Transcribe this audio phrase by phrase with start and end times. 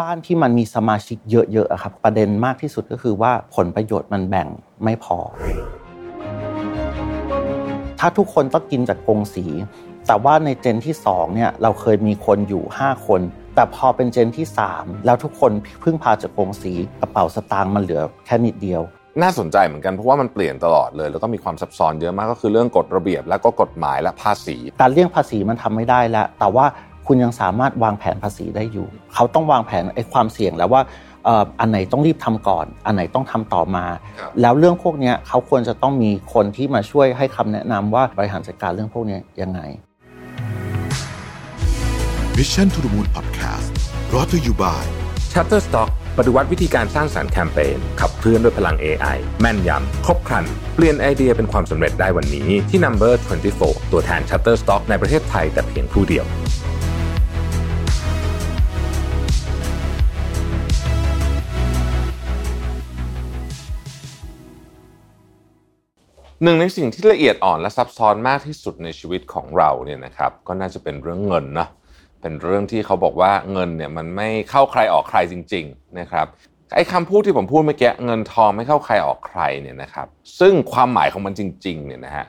[0.00, 4.48] บ้านที่มันมีสมาชิกเยอะๆครับประเด็นมากที่สุดก็คือว่าผลประโยชน์มันแบ่ง
[4.84, 5.18] ไม่พอ
[8.00, 9.46] ถ้าทุกคนต้องกินจากกงสี
[10.06, 13.20] แต่ว่าในเจนที่2เนี่ยเราเคยมีคนอยู่ 5 คน
[13.54, 15.52] แต่พอเป็นเจนที่ 3 แล้วทุกคน
[15.82, 18.82] พึ่งพาจากกงสีกระเป๋าสตางค์มันเหลือแค่นิดเดียว
[19.22, 26.66] น่าสนใจเหมือนกันเพราะว่ามันเปลี่ยนตลอดเลย แล้วก็มีความซับซ้อนเยอะมากก็คือเรื่องกฎระเบียบ และก็กฎหมายและภาษี การเลี่ยงภาษีมันทำไม่ได้แล้วแต่ว่า
[27.06, 30.82] คุณยังสามารถวางแผนภาษีได้อยู่ เขาต้องวางแผนไอ้ความเสี่ยงแล้วว่า
[31.60, 33.84] อันไหนต้องรีบทำก่อน อันไหนต้องทำต่อมา
[34.40, 39.60] แล้วเรื่องพวกนี้เขาควรจะต้องมีคนที่มาช่วยให้คำแนะนำว่าบริหารจัดการเรื่องพวกนี้ยังไง
[42.38, 43.68] Mission to the Moon Podcast
[44.10, 44.82] brought to you by
[45.32, 53.12] Shutterstock ปฏิวัติวิธีการสร้างสารรค์แคมเปญขับเคลื่อนด้วยพลัง AI แม่นยำ ครบครัน เปลี่ยนไอเดียเป็นความสำเร็จได้วันนี้ที่ Number
[53.52, 56.26] 24 ตัวแทน Shutterstock ในประเทศไทยแต่เพียงผู้เดียว
[66.44, 71.68] หนึ่งในสิ่งที่ละเอียดอ่อนและซับซ้อนมากที่สุดในชีวิตของเราเนี่ยนะครับก็น่าจะเป็นเรื่องเงินนะ
[72.20, 76.26] เป็นเรื่องที่เขาบอกว่าเงินเนี่ยมันไม่เข้าใครออกใครจริง ๆนะครับ
[76.74, 80.06] ไอ้คำพูดที่ผมพูดเมื่อกี้เงินทองไม่เข้าใครออกใครเนี่ยนะครับ
[80.40, 82.26] ซึ่งความหมายของมันจริงๆเนี่ยนะฮะ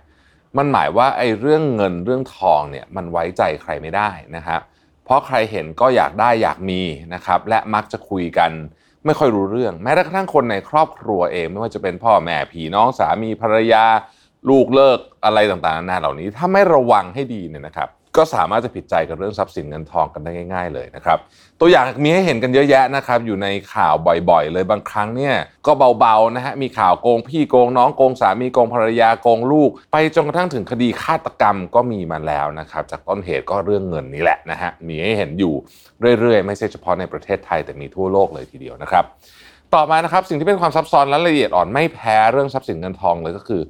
[0.58, 4.62] มันหมายว่าไอ้เรื่องเงินเรื่องทองเนี่ยมันไว้ใจใครไม่ได้นะครับ
[5.06, 6.82] เพราะใครเห็นก็อยากได้อยากมี
[7.14, 8.52] นะครับและมักจะคุยกัน
[9.06, 13.84] ไม่ค่อยรู้เรื่อง แม้กระทั่งคนในครอบครัวเองไม่ว่าจะเป็นพ่อแม่พี่น้องสามีภรรยา
[14.50, 21.18] ลูกเลิกอะไรต่างๆนานาเหล่านี้ ถ้าไม่ระวังให้ดีเนี่ยนะครับ ก็สามารถจะผิดใจกับเรื่องทรัพย์สินเงินทองกันได้ง่าย ๆ เลยนะครับ
[21.60, 23.94] ตัวอย่างมีให้เห็นกันเยอะแยะนะครับ อยู่ในข่าว
[24.30, 25.36] บ่อยๆ เลยบางครั้งเนี่ย
[25.68, 35.54] ก็เบาๆนะฮะมีข่าวโกงพี่โกงน้องโกงสามีโกงภรรยาโกงลูก ไปจนกระทั่งถึงคดีฆาตกรรมก็มีมาแล้วนะครับจากต้นเหตุก็เรื่องเงินนี้แหละนะฮะมีให้เห็นอยู่
[36.20, 39.06] เรื่อยๆ ไม่ใช่เฉพาะในประเทศไทยแต่มีทั่วโลกเลยทีเดียวนะครับ
[39.74, 43.62] ต่อมานะครับสิ่งที่เป็นความซับซ้อนและละเอียดอ่อนไม่แพ้เรื่องทรัพย์สินเงินทองเลยก็คือ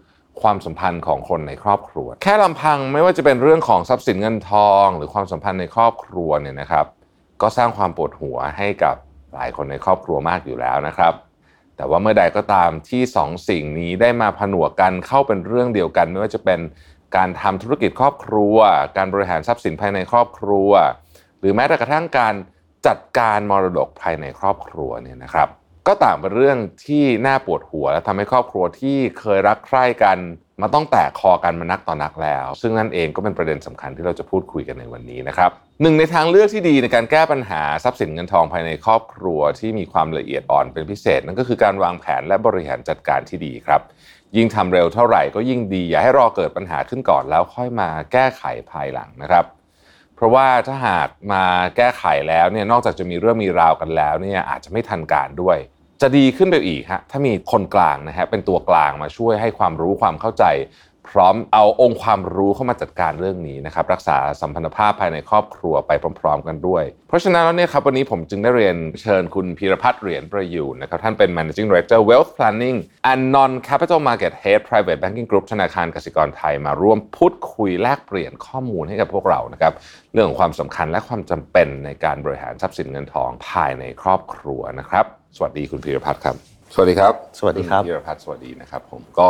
[0.44, 6.86] ความสัมพันธ์ของคนในครอบครัว แค่ลำพังไม่ว่าจะเป็นเรื่องของทรัพย์สินเงินทอง หรือความสัมพันธ์ในครอบครัวเนี่ยนะครับ
[7.42, 8.95] ก็สร้างความปวดหัวให้กับ
[9.33, 11.14] หลายคนในครอบครัวมากอยู่แล้วนะครับ
[11.77, 16.60] แต่ว่าเมื่อใดก็ตามที่2สสิ่งนี้ได้มาผนวกกันเข้าเป็นเรื่องเดียวกัน ไม่ว่าจะเป็น
[17.15, 18.58] การทำธุรกิจครอบครัว
[18.98, 20.71] การบริหารทรัพย์สินภายในครอบครัว
[21.39, 22.33] หรือแม้แต่กระทั่งการ
[22.87, 25.49] จัดการมรดกภายในครอบครัวเนี่ยนะครับ
[25.88, 30.17] ก็ต่างเป็นเรื่องที่น่าปวดหัว และทำให้ครอบครัวที่เคยรักใคร่กัน
[30.61, 35.52] มาต้องแตกคอกันมานักต่อนักแล้ว ซึ่งนั่นเองก็เป็นประเด็นสำคัญที่เราจะพูดคุยกันในวันนี้นะครับ
[35.82, 43.82] หนึ่งในทางเลือกที่ดีในการแก้ปัญหาทรัพย์สินเงินทองภายในครอบครัวที่มีความละเอียดอ่อนเป็นพิเศษ นั่นก็คือการวางแผนและบริหารจัดการที่ดีครับ
[44.38, 49.45] ยิ่งทำเร็วเท่าไหร่ก็ยิ่งดีอย่าให้รอเกิดปัญหาขึ้นก่อนแล้วค่อยมาแก้ไขภายหลังนะครับ
[50.23, 51.44] ราะว่าถ้าหากมา
[51.78, 55.58] แก้ไขแล้วเนี่ยนอกจากจะมีเรื่องมีราวกันแล้วเนี่ยอาจจะไม่ทันการด้วย
[56.02, 60.44] จะดีขึ้นไปอีกฮะถ้ามีคนกลางนะฮะเป็นตัวกลางมาช่วยให้ความรู้ความเข้าใจ
[61.09, 72.77] พร้อมเอาองค์ความรู้เข้ามาจัดการเรื่องนี้นะครับรักษาสัมพันธภาพภายในครอบครัวไปพร้อม ๆ กันด้วย เพราะฉะนั้นแล้วเนี่ยครับวันนี้ผมจึงได้เรียนเชิญคุณพีรพัฒน์เหรียญประยูนนะครับท่านเป็น managing director wealth planning
[73.11, 79.73] and non capital market head private banking group ธนาคารกสิกรไทยมาร่วมพูดคุยแลกเปลี่ยนข้อมูลให้กับพวกเรานะครับ
[80.13, 85.05] เรื่องของความสำคัญและความจำเป็นในการบริหารทรัพย์สินเงินทองภายในครอบครัวนะครับ
[85.36, 89.28] สวัสดีคุณพีรพัฒน์ครับ สวัสดีครับ สวัสดีครับพีรพัฒน์สวัสดีนะครับผมก็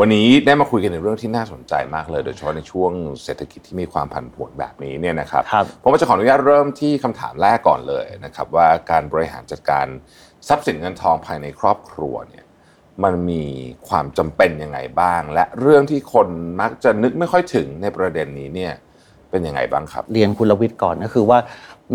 [0.00, 2.92] วันนี้ได้มาคุยกันในเรื่องที่น่าสนใจมากเลยโดยเฉพาะในช่วง
[3.24, 5.42] เศรษฐกิจที่มีความผันผวนแบบนี้เนี่ยนะครับ
[5.82, 9.86] ผมจะขออนุญาตเริ่มที่คำถามแรกก่อนเลยนะครับว่าการบริหารจัดการ
[10.48, 12.44] ทรัพย์สินเงินทองภายในครอบครัวเนี่ย
[13.04, 13.44] มันมี
[13.88, 16.28] ความจำเป็นยังไงบ้าง และเรื่องที่คน
[16.60, 18.74] มักจะนึกไม่ค่อยถึงในประเด็นนี้เนี่ย
[19.30, 21.38] เป็นยังไงบ้างครับ เรียนคุณลวิทย์ก่อนก็คือว่า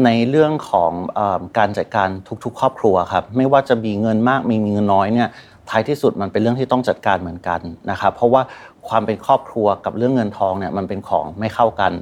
[0.05, 1.19] ในเรื่องของอ
[1.57, 2.09] การจัดการ
[2.43, 5.29] ทุก ๆ ครอบครัวครับไม่ว่าจะมีเงินมากมีเงินน้อยเนี่ย
[5.69, 7.59] ท้ายที่สุดมันเป็นเรื่องที่ต้องจัดการเหมือนกัน
[7.91, 8.41] นะครับเพราะว่า
[8.89, 11.93] ความเป็นครอบครัวกับเรื่องเงินทองเนี่ยมันเป็นของไม่เข้ากัน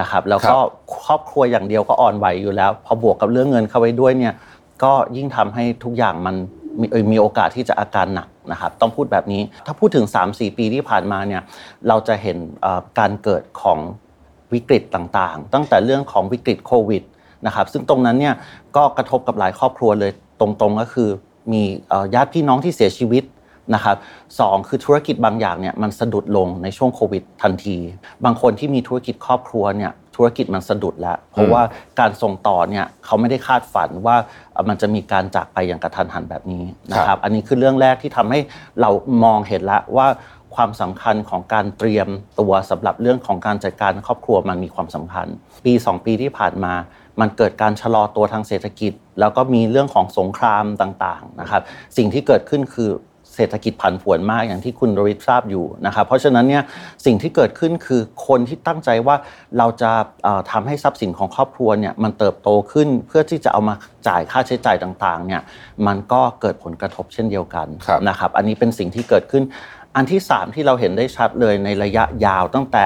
[0.00, 0.56] นะครับแล้วก็
[1.04, 4.34] ครอบครัวอย่างเดียวก็อ่อนไหวอยู่แล้ว พอบวกกับเรื่องเงินเข้าไว้ด้วยเนี่ย
[4.82, 6.36] ก็ยิ่งทำให้ทุกอย่างมัน
[6.80, 11.42] มีมีโอกาสที่จะอาการหนักนะครับต้องพูดแบบนี้ถ้าพูดถึง 3-4 ปีที่ผ่านมาเนี่ย
[11.88, 12.36] เราจะเห็น
[12.98, 13.78] การเกิดของ
[14.54, 17.02] วิกฤตต่างๆ ตั้งแต่เรื่องของวิกฤตโควิด
[17.46, 18.34] นะครับซึ่งตรงนั้นเนี่ย
[18.76, 20.10] ก็กระทบกับหลายครอบครัวเลย
[20.40, 21.08] ตรงๆก็คือ
[21.52, 21.62] มี
[22.14, 23.24] ญาติพี่น้องที่เสียชีวิต
[23.74, 23.96] นะครับ
[24.40, 27.76] สองคือธุรกิจบางอย่างเนี่ยมันสะดุดลงในช่วงโควิดทันที
[28.24, 31.62] บางคนที่มีธุรกิจครอบครัวเนี่ยธุรกิจมันสะดุดแล้ว เพราะว่า
[32.00, 34.16] การส่งต่อเนี่ยเขาไม่ได้คาดฝันว่า
[34.68, 38.40] มันจะมีการจากไปอย่างกระทันหันแบบนี้นะครับ อันนี้คือเรื่องแรกที่ทำให้
[38.80, 38.90] เรา
[39.24, 40.06] มองเห็นแล้วว่า
[40.56, 42.08] ความสำคัญของการเตรียม
[42.40, 45.26] ตัวสำหรับเรื่องของการจัดการครอบครัวมันมีความสำคัญ
[45.64, 46.74] ปี 2 ปีที่ผ่านมา
[47.20, 51.62] มันเกิดการชะลอตัวทางเศรษฐกิจ แล้วก็มีเรื่องของสงครามต่างๆนะครับ
[51.96, 52.90] สิ่งที่เกิดขึ้นคือ
[53.36, 56.62] เศรษฐกิจผันผวนมากอย่างที่คุณโรวิททราบอยู่นะครับเพราะฉะนั้นเนี่ย
[57.06, 59.16] สิ่งที่เกิดขึ้นคือคนที่ตั้งใจว่า
[59.58, 59.92] เราจะ
[60.50, 63.74] ทำให้ทรัพย์สินของครอบครัวเนี่ยมันเติบโตขึ้นเพื่อที่จะเอามา
[64.08, 65.42] จ่ายค่าใช้จ่ายต่างๆเนี่ย
[65.86, 67.66] มันก็เกิดผลกระทบเช่นเดียวกัน
[68.08, 69.44] นะครับอันนี้เป็นสิ่งที่เกิดขึ้น
[69.96, 72.84] อันที่ 3 ที่เราเห็นได้ชัดเลยในระยะยาวตั้งแต่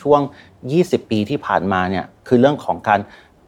[0.00, 0.20] ช่วง
[0.64, 3.00] 20 ปีที่ผ่านมาเนี่ยคือเรื่องของการ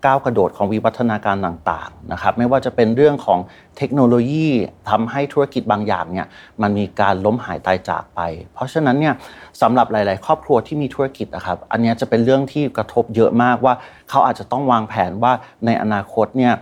[0.04, 3.38] ก้าวกระโดดของวิวัฒนาการต่างๆนะครับไม่ว่าจะเป็นเรื่องของ
[3.78, 4.48] เทคโนโลยี
[4.90, 6.26] ทำให้ธุรกิจบางอย่างเนี่ย
[6.62, 8.20] มันมีการล้มหายตายจากไป
[8.54, 9.14] เพราะฉะนั้นเนี่ย
[9.62, 13.75] สำหรับหลาย ๆ ครอบครัวที่มีธุรกิจนะครับอันนี้จะเป็นเรื่องที่กระทบเยอะมากว่า
[14.10, 15.32] เขาอาจจะต้องวางแผนว่า
[15.66, 16.52] ในอนาคตเนี่ย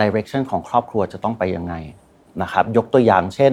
[0.00, 1.74] direction ของครอบครัวจะต้องไปยังไง
[2.42, 3.52] นะครับยกตัวอย่างเช่น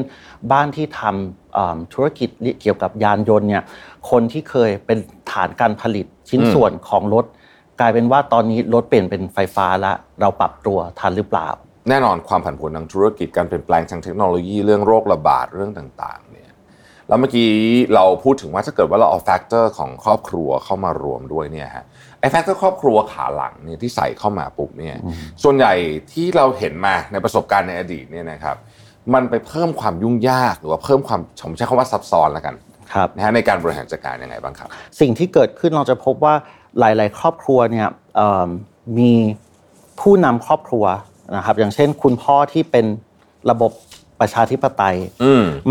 [0.52, 2.30] บ้านที่ทำธุรกิจ
[2.62, 3.64] เกี่ยวกับยานยนต์เนี่ย
[4.10, 4.98] คนที่เคยเป็น
[5.32, 7.26] ฐานการผลิตชิ้นส่วนของรถ
[7.80, 11.48] กลายเป็นว่าตอนนี้รถเปลี่ยนเป็นไฟฟ้าแล้วเราปรับตัวทันหรือเปล่า
[11.90, 16.52] แน่นอนความผันผวนทางธุรกิจการเปลี่ยนแปลงทางเทคโนโลยีเรื่องโรคระบาดเรื่องต่างๆเนี่ย
[17.08, 17.50] แล้วเมื่อกี้
[17.96, 21.86] เราพูดถึงว่าถ้าเกิดว่าเราเอา factor ของครอบครัวเข้ามารวมด้วยเนี่ยฮะ
[22.20, 24.96] ไอ้ factor ครอบครัวขาหลังเนี่ยที่ใส่เข้ามาปุ๊บเนี่ย
[25.44, 25.74] ส่วนใหญ่
[26.12, 28.56] ที่เราเห็นมาในประสบการณ์ในอดีตเนี่ยนะครับ
[29.14, 32.56] มันไปเพิ่มความยุ่งยากหรือว่าเพิ่มความผมใช้คำว่าซับซ้อนแล้วกัน
[33.16, 34.68] นะฮะในการบริหารจัดการยังไงบ้างครับ
[35.00, 36.34] สิ่งที่เกิดขึ้นเราจะพบว่า
[36.80, 37.88] หลาย ๆ ครอบครัวเนี่ย
[38.98, 39.12] มี
[40.00, 40.86] ผู้นำครอบครัว
[41.36, 42.86] นะครับ อย่างเช่น คุณพ่อที่เป็น
[43.52, 43.72] ระบบ
[44.20, 44.98] ประชาธิปไตย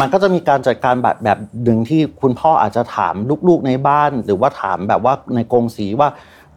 [0.00, 3.14] มันก็จะมีการจัดการแบบแบบหนึ่งที่คุณพ่ออาจจะถาม
[3.48, 6.08] ลูก ๆ ในบ้าน หรือว่าถามแบบว่าในกรงสีว่า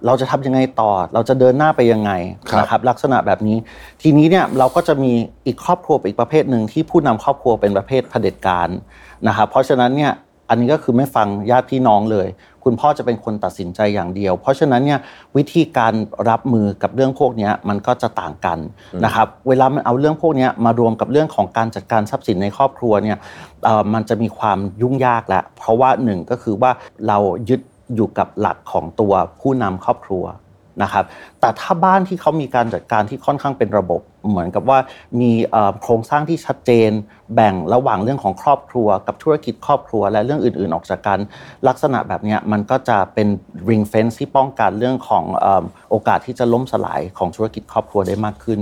[0.05, 2.11] เราจะทำยังไงต่อ เราจะเดินหน้าไปยังไง
[2.59, 3.57] นะครับลักษณะแบบนี้
[4.01, 5.11] ทีนี้เนี่ยเราก็จะมี
[5.45, 8.69] อีกครอบครัวอีกประเภทหนึ่งที่ผู้นำครอบครัวเป็นประเภทเผด็จการ
[9.27, 10.13] นะครับเพราะฉะนั้นเนี่ย
[10.49, 12.27] อันนี้ก็คือไม่ฟังญาติพี่น้องเลย
[12.63, 14.99] คุณพ่อจะเป็นคนตัดสินใจอย่างเดียว เพราะฉะนั้นเนี่ย
[15.37, 15.93] วิธีการ
[16.29, 18.59] รับมือกับเรื่องพวกนี้มันก็จะต่างกัน
[19.05, 23.17] นะครับเวลามันเอาเรื่องพวกนี้มารวมกับเรื่องของการจัดการทรัพย์สินในครอบครัวเนี่ย
[23.93, 26.71] มันจะมีความยุ่งยากแหละเพราะว่าหนึ่งก็คือว่า
[27.07, 27.17] เรา
[27.49, 27.61] ยึด
[27.95, 30.25] อยู่กับหลักของตัวผู้นำครอบครัว
[30.83, 31.05] นะครับ
[31.39, 34.79] แต่ถ้าบ้านที่เขามีการจัดการที่ค่อนข้างเป็นระบบ เหมือนกับว่า
[35.21, 35.31] มี
[35.81, 36.91] โครงสร้างที่ชัดเจน
[37.35, 41.19] แบ่งระหว่างเรื่องของครอบครัว กับธุรกิจครอบครัว และเรื่องอื่น ๆ ออกจากกัน
[41.67, 43.27] ลักษณะแบบนี้มันก็จะเป็น
[43.69, 45.23] ring fence ที่ป้องกันเรื่องของ
[45.89, 48.59] โอกาสที่จะล้มสลายของธุรกิจครอบครัวได้มากขึ้น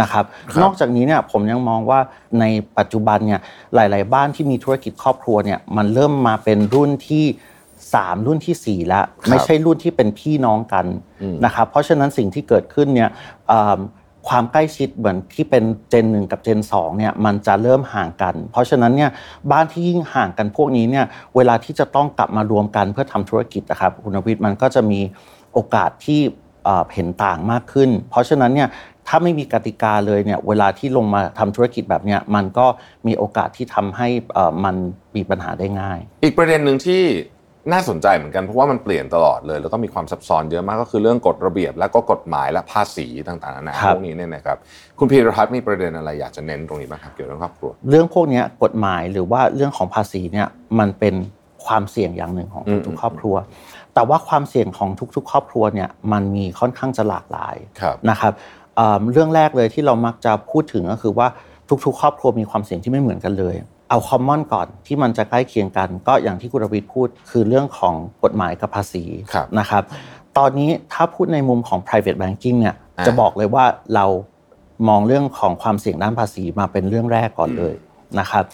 [0.00, 0.24] นะครับ
[0.62, 2.00] นอกจากนี้เนี่ยผมยังมองว่า
[2.40, 2.44] ใน
[2.78, 3.40] ปัจจุบันเนี่ย
[3.74, 7.24] หลาย ๆ บ้านที่มีธุรกิจครอบครัวเนี่ยมันเริ่มมาเป็นรุ่นที่
[7.96, 10.86] 3 รุ่นที่ 4 แล้ว ไม่ใช่รุ่นที่เป็นพี่น้องกัน
[11.44, 13.10] นะครับเพราะฉะนั้นสิ่งที่เกิดขึ้นเนี่ย
[14.28, 19.10] ความใกล้ชิดเหมือนที่เป็นเจนหนึ่งกับเจน2เนี่ยมันจะเริ่มห่างกัน เพราะฉะนั้นเนี่ย
[19.52, 21.04] บ้านที่ยิ่งห่างกันพวกนี้เนี่ย
[21.36, 25.00] เวลาที่จะต้องกลับมารวมกันเพื่อทำธุรกิจนะครับคุณวิทย์มันก็จะมี
[25.52, 26.20] โอกาสที่
[26.94, 28.68] เห็นต่างมากขึ้น เพราะฉะนั้นเนี่ย
[29.06, 32.66] ถ้าไม่มีกติกาเลยเนี่ยเวลาที่ลงมาทำธุรกิจแบบนี้มันก็
[33.06, 34.08] มีโอกาสที่ทำให้
[34.64, 34.76] มัน
[35.16, 37.02] มีปัญหาได้ง่าย อีกประเด็นหนึ่งที่
[37.72, 44.56] น่าสนใจเหมือนกันเพราะว่ามันเปลี่ยนตลอดเลย แล้วก็มีความซับซ้อนเยอะมากก็คือเรื่องกฎระเบียบ และก็กฎหมายและภาษีต่างๆนานาพวกนี้เนี่ยนะครับ
[44.98, 50.46] คุณพีรพัฒน์มีประเด็นอะไรอยากจะเน้นตรงนี้บ้างครับเกี่ยวกับครอบครัวเรื่องพวกนี้กฎหมายหรือว่าเรื่องของภาษีเนี่ย
[50.78, 51.14] มันเป็น
[51.66, 53.36] ความเสี่ยงอย่างหนึ่งของทุกครอบครัว
[53.94, 57.56] แต่ว่าความเสี่ยงของทุก ๆ ครอบครัวเนี่ยมันมีค่อนข้างจะหลากหลาย
[58.10, 58.32] นะครับ
[59.12, 61.26] เรื่องแรกเลยที่เรามักจะพูดถึงก็คือว่า
[61.84, 63.54] ทุก ๆ ครอบครัวมีความเสี่ยงที่ไม่เหมือนกันเลย
[63.88, 69.04] เอาคอมมอนก่อนที่มันจะใกล้เคียงกัน ก็อย่างที่คุณรวิทย์พูดคือเรื่องของกฎหมายกับภาษี
[69.58, 69.82] นะครับ
[70.38, 72.74] ตอนนี้ถ้าพูดในมุมของ private banking เนี่ย
[73.06, 73.64] จะบอกเลยว่า
[73.94, 74.06] เรา
[74.88, 77.74] มองเรื่องของความเสี่ยงด้านภาษีมาเป็นเรื่องแรกก่อนเลย
[78.18, 78.44] นะครับ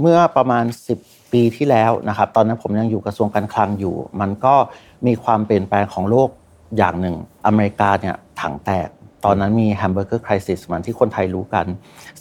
[0.00, 0.64] เมื่อประมาณ
[0.98, 4.54] 10 ปีที่แล้วนะครับ ตอนนั้นผมยังอยู่กระทรวงการคลังอยู่ มันก็
[5.06, 6.28] มีความเปลี่ยนแปลงของโลก
[6.78, 7.16] อย่างหนึ่ง
[7.46, 8.88] อเมริกาเนี่ยถังแตก
[9.24, 11.66] ตอนนั้นมี Hamburger Crisis เหมือนที่คนไทยรู้กัน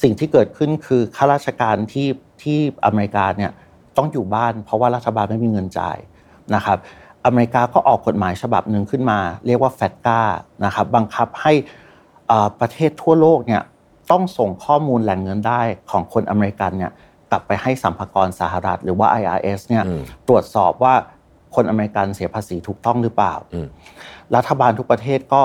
[0.02, 2.08] สิ่งที่เกิดขึ้นคือข้าราชการที่
[2.42, 3.52] ที่อเมริกาเนี่ย
[3.98, 5.98] ต้องอยู่บ้าน เพราะว่ารัฐบาลไม่มีเงินจ่าย
[6.56, 6.78] นะครับ
[7.26, 10.20] อเมริกาก็ออกกฎหมายฉบับหนึ่งขึ้นมา เรียกว่า FATCA
[10.66, 11.54] นะครับบังคับให้
[12.60, 13.62] ประเทศทั่วโลกเนี่ย
[14.12, 16.92] ต้องส่งข้อมูลแหล่งเงินได้ของคนอเมริกันเนี่ย
[17.32, 19.84] กลับไปให้สัมภากรสหรัฐ หรือว่า IRS เนี่ย
[20.28, 20.94] ตรวจสอบว่า
[21.56, 23.34] คนอเมริกันเสียภาษีถูกต้องหรือเปล่า
[24.36, 25.42] รัฐบาลทุกประเทศก็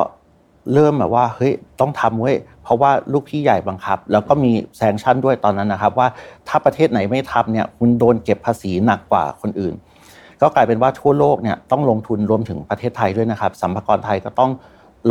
[0.72, 6.08] เริ่มแบบว่าเฮ้ยต้องทำเว้ยเพราะว่าลูกพี่ใหญ่บังคับ แล้วก็มีแซงชั่นด้วยตอนนั้นนะครับ ว่า
[6.48, 9.74] ถ้าประเทศไหนไม่ทำเนี่ยคุณโดนเก็บภาษีหนักกว่าคนอื่น
[10.42, 14.50] ก็กลายเป็นว่าทั่วโลกเนี่ยต้องลงทุนรวมถึงประเทศไทยด้วยนะครับสัมภาระไทยก็ต้อง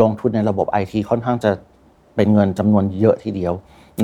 [0.01, 1.51] ลงทุนในระบบไอทีค่อนข้างจะ
[2.15, 3.53] เป็นเงินจำนวนเยอะทีเดียว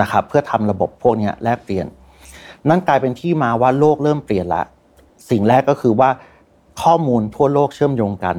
[0.02, 1.88] นะครับเพื่อทำระบบพวกนี้แลกเปลี่ยน
[2.70, 4.64] นั่นกลายเป็นที่มาว่าโลกเริ่มเปลี่ยนละ
[5.30, 6.10] สิ่งแรกก็คือว่า
[6.82, 8.36] ข้อมูลทั่วโลกเชื่อมโยงกัน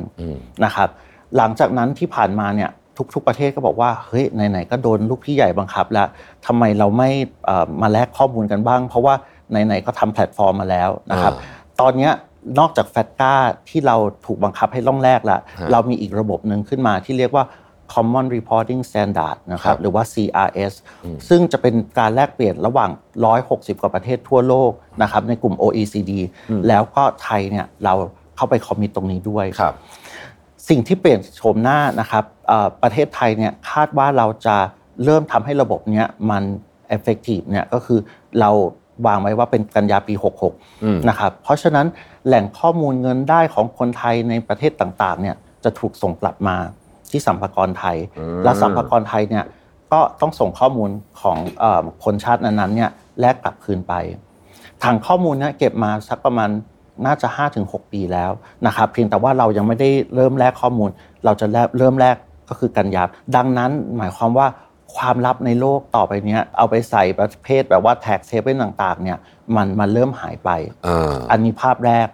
[0.65, 0.89] นะครับ
[1.37, 2.71] หลังจากนั้นที่ผ่านมาเนี่ย
[3.15, 6.09] ทุกๆประเทศก็บอกว่าเฮ้ยไหนๆก็โดนลูกพี่ใหญ่บังคับ แล้ว
[6.47, 7.11] ทำไมเราไม่
[7.83, 9.15] มาแลกข้อมูลกันบ้าง เพราะว่า
[9.51, 11.33] ไหนๆก็ทำแพลตฟอร์มมาแล้วนะครับ
[11.81, 12.11] ตอนนี้
[12.59, 13.35] นอกจากแฟตก้า
[13.69, 13.97] ที่เรา
[14.27, 15.41] ถูกบังคับให้ล่องแรกแล้ว
[15.73, 17.45] เรามีอีกระบบหนึ่งขึ้นมาที่เรียกว่า
[17.93, 20.73] Common Reporting Standard นะครับหรือว่า CRS
[21.29, 22.91] ซึ่งจะเป็นการแลกเปลี่ยนระหว่าง
[23.37, 24.73] 160 กว่าประเทศทั่วโลก
[25.03, 26.13] นะครับในกลุ่ม OECD
[26.69, 27.95] แล้วก็ไทยเนี่ยเรา
[28.37, 29.47] เข้าไปคอมมิตตรงนี้ด้วย
[30.69, 32.25] สิ่งที่เปลี่ยนโฉมหน้านะครับ
[32.83, 34.57] ประเทศไทยเนี่ยคาดว่าเราจะ
[35.05, 36.45] เริ่มทำให้ระบบนี้มัน
[36.97, 37.99] effective เนี่ยก็คือ
[38.41, 38.51] เรา
[39.07, 40.15] วางไว้ว่าเป็นกันยาปี
[40.61, 41.87] 66 นะครับ เพราะฉะนั้น
[42.27, 46.57] แหล่งข้อมูลเงินได้ของคนไทยในประเทศต่างๆ เนี่ยจะถูกส่งกลับมา
[47.11, 47.97] ที่สัมภาระไทย
[48.45, 49.45] และสัมภาระไทยเนี่ย
[49.93, 51.39] ก็ต้องส่งข้อมูลของ
[52.05, 53.95] คนชาตินั้นๆ เนี่ยแลกกลับคืนไป
[54.83, 56.51] ทางข้อมูลเนี่ยเก็บมาสักประมาณ
[57.07, 57.29] น่าจะ
[57.61, 58.31] 5-6 ปีแล้ว
[58.67, 60.91] นะครับ เพียงแต่ว่าเรายังไม่ได้เริ่มแลกข้อมูล
[61.25, 61.47] เราจะ
[61.79, 62.17] เริ่มแลก
[62.49, 63.03] ก็คือกันยา
[63.37, 64.47] ดังนั้นหมายความว่า
[64.97, 69.19] ความลับในโลกต่อไปเนี้ยเอาไปใส่ประเภทแบบว่าแท็กเซเว่นต่างๆ เนี่ย
[69.57, 70.51] มันมันเริ่มหายไป
[71.31, 72.09] อันนี้ภาพแรก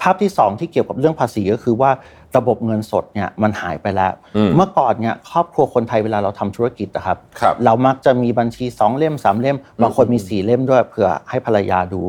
[0.00, 1.90] ภาพที่สองที่เกี่ยวกับเรื่องภาษีก็คือว่า
[2.36, 4.12] ระบบเงินสดเนี่ยมันหายไปแล้ว
[4.56, 12.02] เมื่อก่อนเนี่ยครอบครัวคนไทยเวลาเราทำธุรกิจนะครับรบเรามักจะมีบัญชีสองเล่มสามเล่มบางคนมีสี่เล่มด้วยเผื่อให้ภรรยาดู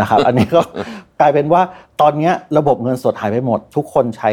[0.00, 0.60] นะครับ อันนี้ก็
[1.20, 1.62] กลายเป็นว่า
[2.00, 4.30] ตอนนี้ระบบเงินสดหายไปหมด ทุกคนใช้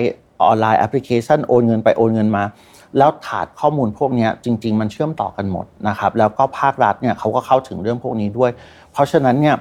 [0.48, 2.44] ออนไลน์แอปพลิเคชันโอนเงินไปโอนเงินมา
[2.98, 8.52] แล้วถาดข้อมูลพวกนี้จริง ๆ มันเชื่อมต่อกันหมดนะครับแล้วก็ภาครัฐเนี่ยเขาก็เข้าถึงเรื่องพวกนี้ด้วย
[8.92, 9.56] เพราะฉะนั้นเนี่ย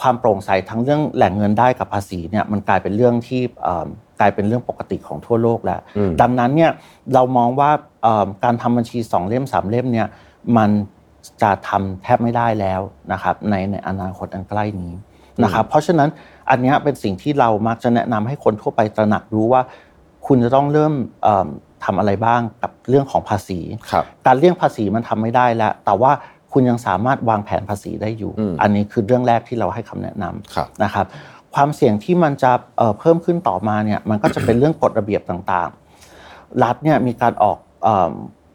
[0.00, 3.42] ความโปร่งใสทั้งเรื่องแหล่งเงินได้กับภาษีเนี่ยมันกลายเป็นเรื่องที่
[4.20, 5.80] กลายเป็นเรื่องปกติของทั่วโลกแล้ว
[6.20, 6.70] ดังนั้นเนี่ย
[7.14, 7.70] เรามองว่า
[8.44, 10.06] การทำบัญชีสองเล่มสามเล่มเนี่ย
[10.56, 10.70] มัน
[11.42, 12.80] จะทำแทบไม่ได้แล้ว
[13.12, 14.92] นะครับในในอนาคตอันใกล้นี้
[15.44, 16.08] นะครับเพราะฉะนั้น
[16.50, 19.62] อันนี้เป็นสิ่งที่เรามักจะแนะนำให้คนทั่วไปตระหนักรู้ว่า
[20.26, 20.92] คุณจะต้องเริ่ม
[21.84, 23.60] ทำอะไรบ้างกับเรื่องของภาษี
[24.26, 26.12] การเลี่ยงภาษีมันทำไม่ได้แล้ว แต่ว่า
[26.52, 31.06] คุณยังสามารถวางแผนภาษีได้อยู่ อันนี้คือเรื่องแรกที่เราให้คำแนะนำนะครับ
[31.54, 32.52] ความเสี่ยงที่มันจะ
[32.98, 37.58] เพิ่มขึ้นต่อมาเนี่ยมันก็จะเป็นเรื่องกฎระเบียบต่างๆ รัฐเนี่ยมีการออก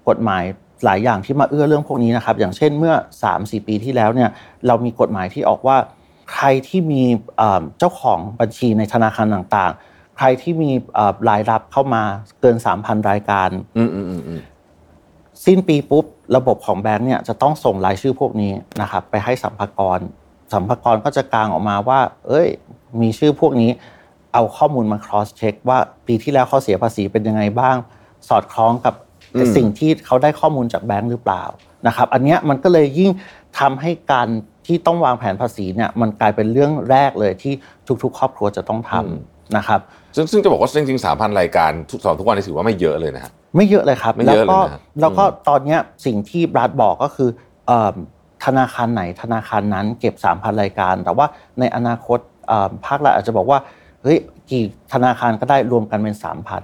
[0.10, 0.44] กฎหมาย
[0.86, 2.94] หลายอย่างที่มาเอื้อเรื่องพวกนี้นะครับ อย่างเช่นเมื่อ
[3.32, 4.30] 3-4 ปีที่แล้วเนี่ย
[4.68, 5.78] เรามีกฎหมายที่ออกว่า
[6.34, 7.04] ใครที่มี
[7.80, 10.72] เจ้าของบัญชีในธนาคารต่างๆ ใครที่มี
[11.30, 12.04] รายรับเข้ามา
[12.42, 13.50] เกินสามพันรายการ
[15.46, 16.06] สิ้นปีปุ๊บ
[16.36, 20.02] ระบบของแบงค์เนี่ยจะต้องส่งรายชื่อพวกนี้นะครับไปให้สัมภาระ
[20.54, 22.48] สัมภาระก็จะกางออกมาว่า เอ้ย
[23.02, 23.72] มีชื่อพวกนี้
[24.34, 27.76] เอาข้อมูลมา cross check ว่าปีที่แล้วเขาเสียภาษีเป็นยังไงบ้าง
[28.30, 28.94] สอดคล้องกับ
[29.56, 31.44] สิ่งที่เขาได้ข้อมูลจากแบงค์หรือเปล่า
[31.88, 33.12] นะครับ อันนี้มันก็เลยยิ่ง
[33.60, 34.28] ทำให้การ
[34.68, 37.54] ที่ต้องวางแผนภาษีเนี่ยมันกลายเป็นเรื่องแรกเลยที่
[38.04, 39.80] ทุกๆ ครอบครัวจะต้องทำนะครับ
[40.16, 44.60] ซึ่งซึ่งจะบอกว่าจริงๆสามพันรายการทุกสองทุกวันนี้ถือว่าไม่เยอะเลยนะฮะไม่เยอะเลยครับ แล้วก็
[45.02, 47.30] แล้วก็ตอนนี้สิ่งที่รัฐบอกก็คือ
[48.46, 51.28] ธนาคารไหนธนาคารนั้นเก็บสามพันรายการ แต่ว่า
[51.60, 52.20] ในอนาคต
[52.86, 53.60] ภาครัฐอาจจะบอกว่า
[54.04, 54.18] เฮ้ย
[54.50, 56.62] กี่ธนาคารก็ได้รวมกันเป็นสามพัน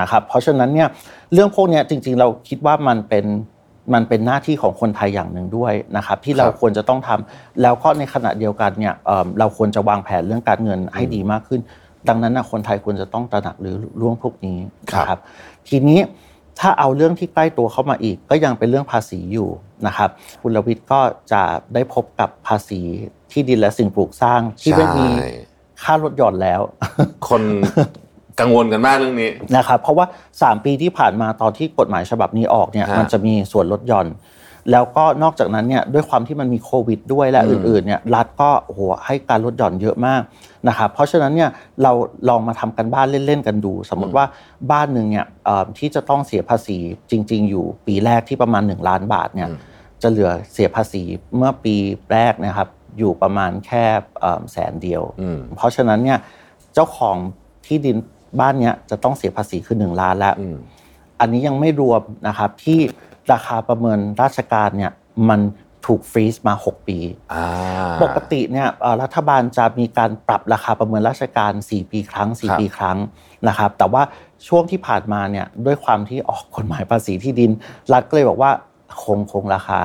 [0.00, 0.88] นะครับเพราะฉะนั้นเนี่ย
[1.32, 3.24] เรื่องพวกนี้จริงๆ เราคิดว่ามันเป็น
[3.94, 8.94] มันเป็นหน้าที่ของคนไทยอย่างหนึ่งด้วยนะครับที่เราควรจะต้องทำแล้วก็ในขณะเดียวกันเนี่ย
[9.38, 11.60] เราควรจะวางแผนเรื่องการเงินให้ดีมากขึ้น
[12.08, 14.58] ดังนั้นนะคนไทยควรจะต้องตระหนักหรือร่วงพวกนี้
[14.94, 15.20] นะครับ
[15.68, 16.00] ทีนี้
[16.60, 19.48] ถ้าเอาเรื่องที่ใกล้ตัวเข้ามาอีก ก็ยังเป็นเรื่องภาษีอยู่
[19.86, 20.10] นะครับ
[20.42, 21.00] คุณลวิทย์ก็
[21.32, 21.42] จะ
[21.74, 22.80] ได้พบกับภาษี
[23.32, 25.06] ที่ดินและสิ่งปลูกสร้างที่ไม่มี
[25.82, 26.60] ค่าลดหย่อนแล้ว
[27.28, 27.42] คน
[28.40, 30.06] กังวลกันมากเรื่องนี้นะครับเพราะว่า
[30.36, 34.08] 3 ปีที่ผ่านมาตอนที่กฎหมายฉบับนี้ออกเนี่ยมันจะมีส่วนลดหย่อน
[34.72, 40.22] แล้วก็นอกจากนั้นเนี่ยด้วยความที่มันมีโควิดด้วยและอื่นๆเนี่ยรัฐก็โอ้โหให้การลดหย่อนเยอะมาก
[40.68, 41.50] นะครับเพราะฉะนั้นเนี่ย
[41.82, 41.92] เรา
[42.28, 44.24] ลองมาทำกันบ้านเล่นๆกันดู สมมติว่า
[44.70, 45.26] บ้านหนึ่งเนี่ย
[45.78, 46.78] ที่จะต้องเสียภาษี
[47.10, 49.48] จริง ๆ อยู่ปีแรกที่ประมาณ 1 ล้านบาทเนี่ย
[50.02, 51.02] จะเหลือเสียภาษี
[51.36, 51.74] เมื่อปี
[52.12, 52.68] แรกนะครับ
[52.98, 53.84] อยู่ประมาณแค่
[54.52, 55.02] แสนเดียว
[55.56, 56.18] เพราะฉะนั้นเนี่ย
[56.74, 57.16] เจ้าของ
[57.66, 57.96] ที่ดิน
[58.40, 60.34] บ้านเนี้ยจะต้องเสียภาษีคือหนึ่งล้านแล้ว
[61.20, 62.78] อันนี้ยังไม่รวมนะครับที่
[63.32, 64.92] ราคาประเมินราชการเนี่ย
[65.28, 65.40] มัน
[65.86, 66.98] ถูกฟรีซมา 6 ปี
[68.02, 68.68] ปกติเนี่ย
[69.02, 72.98] รัฐบาลจะมีการปรับราคาประเมินราชการ 4 ปีครั้ง 4 ปีครั้ง
[73.48, 74.02] นะครับ แต่ว่า
[74.48, 77.50] ช่วงที่ผ่านมาเนี่ยด้วยความที่ออกกฎหมายภาษีที่ดิน
[77.92, 78.50] รัฐก็เลยบอกว่า
[79.02, 79.80] คงคงราคา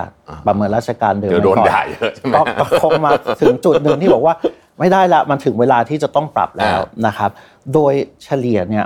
[0.47, 3.11] ประเมินราชการเดิมโดนด่าเยอะใช่ไหมก็คงมา
[3.41, 4.35] ถึงจุดหนึ่งที่บอกว่า
[4.79, 7.31] ไม่ได้ละมันถึงเวลาที่จะต้องปรับแล้วนะครับ
[7.73, 8.85] โดยเฉลี่ยเนี่ย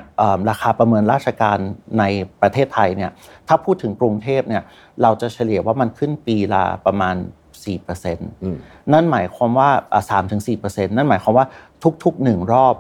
[0.50, 1.58] ราคาประเมินราชการ
[2.00, 2.04] ใน
[2.42, 3.12] ประเทศไทยเนี่ย
[3.48, 4.64] ถ้าพูดถึงกรุงเทพเนี่ย
[5.02, 7.16] เราจะเฉลี่ยว่ามันขึ้นปีละประมาณ
[7.64, 8.16] 4%
[8.94, 9.70] นั่นหมายความว่า
[10.30, 11.46] 3-4%นั่นหมายความว่า
[12.04, 12.76] ทุกๆหนึ่งรอบ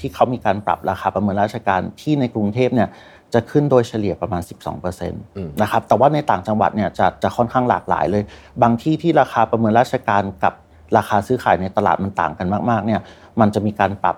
[0.00, 2.88] ที่เขามีการปรับราคาประเมินราชการที่ในกรุงเทพเนี่ย
[3.34, 4.42] จะขึ้นโดยเฉลี่ยประมาณ
[4.82, 8.22] 12%นะครับ แต่ว่าในต่างจังหวัดเนี่ยจะจะค่อนข้างหลากหลายเลย
[8.62, 10.54] บางที่ที่ราคาประเมินราชการกับ
[10.96, 13.00] ราคาซื้อขายในตลาดมันต่างกันมากๆเนี่ย
[13.40, 14.16] มันจะมีการปรับ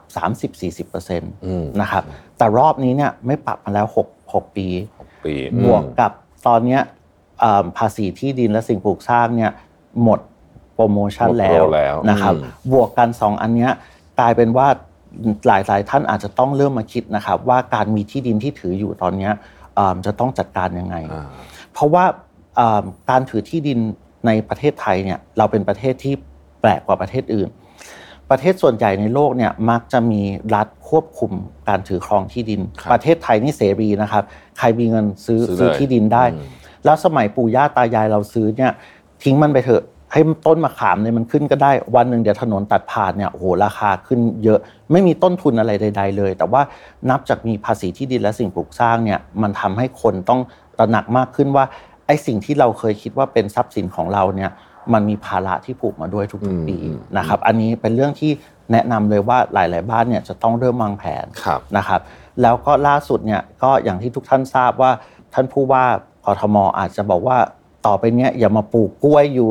[0.79, 2.03] 30-40%นะครับ
[2.39, 4.67] แต่รอบนี้เนี่ยไม่ปรับมาแล้ว 6 6 ปี
[5.25, 6.13] ปีบวกกับ
[6.47, 6.79] ตอนนี้
[7.79, 9.51] ภาษีที่ดินและสิ่งปลูกสร้างเนี่ย
[10.03, 10.21] หมด
[10.75, 11.65] โปรโมชั่นแล้ว
[12.11, 12.35] นะครับ
[12.73, 13.69] บวกกัน 2 อันนี้
[14.19, 14.69] กลายเป็นว่า
[15.47, 19.31] หลายหลายท่านอาจจะต้องเริ่มมาคิดนะครับ ว่าการมีที่ดินที่ถืออยู่ตอนนี้
[20.07, 20.97] จะต้องจัดการยังไง
[21.73, 22.05] เพราะว่า
[23.11, 23.79] การถือที่ดิน
[24.27, 27.49] ในประเทศไทยเนี่ยเราเป็นประเทศที่แปลกกว่าประเทศอื่น
[28.31, 30.23] ประเทศส่วนใหญ่ในโลกเนี่ยมักจะมี
[30.55, 31.33] รัฐควบคุม
[31.69, 32.61] การถือครองที่ดิน
[32.93, 34.23] ประเทศไทยนี่เสรีนะครับ
[34.59, 36.25] ใครมีเงินซื้อซื้อที่ดินได้
[36.85, 38.73] แล้วสมัยปู่ย่าตายายเราซื้อเนี่ย
[39.23, 44.59] ทิ้งมันไปเถอะให้ต้นมะขามเนี่ยมันขึ้นก็ได้วันหนึ่งเดี๋ยวถนนตัดผ่านเนี่ยโอ้โหราคาขึ้นเยอะ
[44.93, 46.63] ไม่มีต้นทุนอะไรใด ๆ เลย แต่ว่า
[47.11, 50.41] นับจากมีภาษีที่ดินและสิ่งปลูกสร้างเนี่ยมันทำให้คนต้อง
[50.79, 51.65] ตระหนักมากขึ้นว่า
[52.07, 54.51] ไอ้สิ่งที่เราเคยคิดว่าเป็นทรัพย์สินของเราเนี่ย
[54.93, 56.79] มันมีภาระที่ผูกมาด้วยทุกๆปี
[57.19, 58.33] นะครับ อันนี้เป็นเรื่องที่
[58.73, 61.27] แนะนำเลยว่าหลาย ๆ บ้านเนี่ยจะต้องเริ่มวางแผน
[61.77, 62.01] นะครับ
[62.43, 64.91] แล้วก็ล่าสุดเนี่ยก็อย่างที่ทุกท่านทราบว่า
[65.35, 65.85] ท่านผู้ว่า
[66.27, 67.39] กทมอาจจะบอกว่า
[67.87, 69.49] ต่อไปเนี้ยอย่ามาปลูกกล้วยอยู่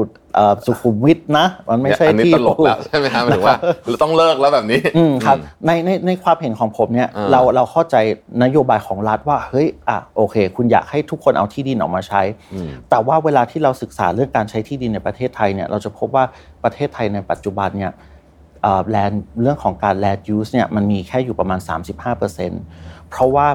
[0.66, 4.80] สุขุมวิทนะ มันไม่ใช่ที่ตลกแล้วใช่ไหมครับหรือว่าเราต้องเลิกแล้วแบบนี้
[5.26, 7.96] ครับในในในความเห็นของผมเนี่ยเราเราเข้าใจ
[8.44, 12.22] นโยบายของรัฐว่าเฮ้ยอะโอเค คุณอยากให้ทุกคนเอาที่ดินออกมาใช้
[12.90, 16.24] แต่ว่าเวลาที่เราศึกษาเรื่องการใช้ที่ดินในประเทศไทยเนี่ยเราจะพบว่า
[16.64, 17.92] ประเทศไทยในปัจจุบันเนี่ย
[18.90, 19.12] แลน
[19.42, 21.60] เรื่องของการแลนด์ยูสเนี่ยมันมีแค่อยู่ประมาณ
[22.36, 23.48] 35%เพราะว่า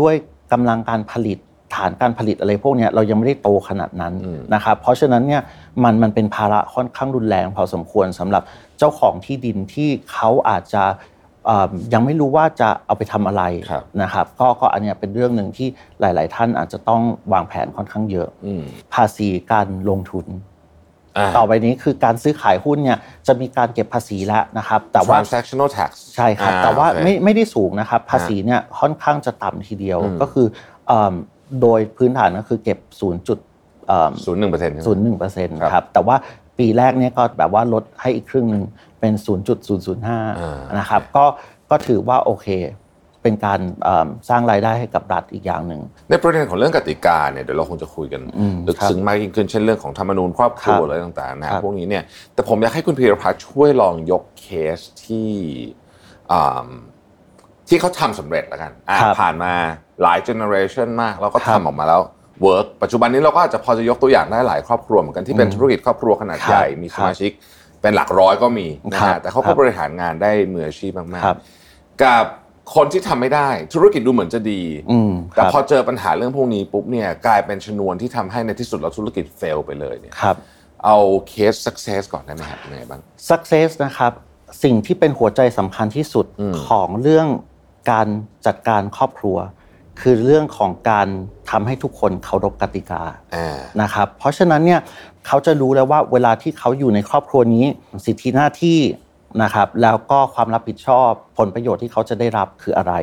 [0.00, 0.14] ด้วย
[0.52, 1.38] กำลังการผลิต
[1.76, 4.12] ฐานการผลิตอะไรพวกนี้เรายังไม่ได้โตขนาดนั้น
[4.54, 5.42] นะครับเพราะฉะนั้นเนี่ย
[5.84, 8.42] มันมันเป็นภาระค่อนข้างรุนแรงพอสมควรสำหรับ
[8.78, 10.84] เจ้าของที่ดินที่เขาอาจจะ
[11.92, 13.42] ยังไม่รู้ว่าจะเอาไปทำอะไร
[14.02, 15.68] นะครับก็ก็อันนี้เป็นเรื่องหนึ่งที่
[16.00, 17.02] หลาย ๆ ท่านอาจจะต้อง
[17.32, 18.28] วางแผนค่อนข้างเยอะ
[18.94, 20.26] ภาษีการลงทุน
[21.36, 30.46] ต่อไปนี้คือการซื้อขายหุ้นเนี่ยจะมีการเก็บภาษีแล้วนะครับ แต่ว่า transactional tax ใช่ครับ แต่ว่าไม่ไม่ได้สูงนะครับ ภาษีเนี่ยค่อนข้างจะต่ำทีเดียวก็คือ
[31.62, 33.28] โดยพื้นฐานก็คือเก็บ 0.
[33.28, 33.38] จุด
[34.24, 36.16] ศูนย์หนึ่งเปอร์เซ็นต์ศูนย์หนึ่งเปอร์เซ็นต์ครับ แต่ว่า
[36.58, 38.64] ปีแรกเนี้ยก็แบบว่าลดให้อีกครึ่งหนึ่ง
[39.00, 39.12] เป็น
[39.96, 41.24] 0.005 นะครับ ก็
[41.70, 42.48] ก็ถือว่าโอเค
[43.22, 43.60] เป็นการ
[44.28, 45.80] สร้างรายได้ให้กับรัฐอีกอย่างหนึ่ง
[46.10, 48.22] ในประเด็นของเรื่องกติกาเนี่ยเดี๋ยวเราคงจะคุยกัน
[48.66, 52.02] ลึกซึ้งมากยิ่งขึ้นเช่นเรื่องของธรรมนูญครอบครัวอะไรต่างๆนะพวกนี้เนี่ย
[52.34, 55.30] แต่ผมอยากให้คุณพีรพัฒน์ช่วยลองยกเคสที่
[57.68, 58.72] ที่เขาทำสำเร็จแล้วกัน
[59.20, 59.52] ผ่านมา
[60.02, 62.00] หลาย generation มากแล้วก็ทำออกมาแล้ว
[62.42, 67.30] work ปัจจุบันนี้เราก็อาจจะพอจะยกตัวอย่างได้หลายครอบครัวเหมือนกันที่เป็นธุรกิจครอบครัวขนาดใหญ่มีสมาชิก
[67.82, 72.24] เป็นหลักร้อยก็มีนะฮะแต่เขาก็บริหารงานได้มืออาชีพมากๆกับ
[72.74, 74.62] คนที่ทำไม่ได้ธุรกิจดูเหมือนจะดี
[75.34, 80.14] แต่พอเจอปัญหาเรื่องพวกนี้ปุ๊บเนี่ยกลายเป็นชนวนที่ทำให้ในที่สุดเราธุรกิจเฟลไปเลยเนี่ย
[80.84, 80.96] เอา
[81.28, 83.00] เคส success ก่อนได้ไหมครับยังไงบ้าง
[83.30, 84.12] success นะครับ
[84.62, 86.26] สิ่งที่เป็นหัวใจสำคัญที่สุด
[86.68, 87.26] ของเรื่อง
[87.90, 88.06] การ
[88.46, 89.36] จัดการครอบครัว
[90.00, 91.08] คือเรื่องของการ
[91.50, 93.02] ทำให้ทุกคนเคารพกติกา
[93.82, 94.80] นะครับเพราะฉะนั้นเนี่ย
[95.26, 97.64] เขาจะรู้แล้วว่าเวลาที่เขาอยู่ในครอบครัวนี้
[98.06, 98.80] สิทธิหน้าที่
[99.42, 102.94] นะครับแล้วก็ความรับผิดชอบผลประโยชน์ที่เขาจะได้รับคืออะไร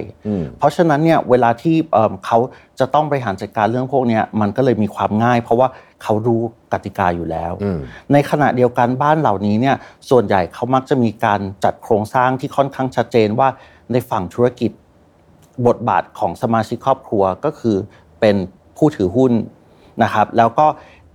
[0.57, 1.75] เพราะฉะนั้นเนี่ยเวลาที่
[2.25, 2.37] เขา
[2.79, 5.67] จะต้องบริหารจัดการเรื่องพวกนี้มันก็เลยมีความง่าย เพราะว่า
[6.03, 6.41] เขารู้
[6.73, 7.53] กติกาอยู่แล้ว
[8.13, 9.75] ในขณะเดียวกันบ้านเหล่านี้เนี่ย
[10.09, 13.49] ส่วนใหญ่เขามักจะมีการจัดโครงสร้างที่ค่อนข้างชัดเจนว่า
[13.93, 14.71] ในฝั่งธุรกิจ
[15.67, 17.75] บทบาทของสมาชิกครอบครัวก็คือ
[18.19, 18.35] เป็น
[18.77, 19.33] ผู้ถือหุ้น
[20.03, 20.65] นะครับ แล้วก็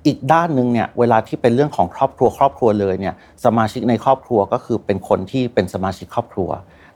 [0.07, 3.15] อีกด้านหนึ่งเนี่ยเวลาที่เป็นเรื่องของครอบครัวครอบครัวเลยเนี่ย
[3.45, 6.51] สมาชิกในครอบครัวก็คือเป็นคนที่เป็นสมาชิกครอบครัว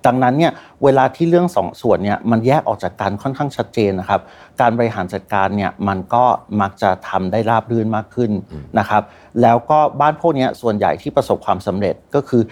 [0.06, 0.52] ดังนั้นเนี่ย
[0.84, 4.20] เวลาที่เรื่องสองส่วนเนี่ยมันแยกออกจากกันค่อนข้างชัดเจนนะครับ
[4.60, 6.24] การบริหารจัดการเนี่ยมันก็
[6.60, 8.30] มักจะทำได้ราบรื่นมากขึ้น
[8.78, 9.02] นะครับ
[9.42, 12.42] แล้วก็บ้านพวกนี้ส่วนใหญ่ที่ประสบความสำเร็จก็คือ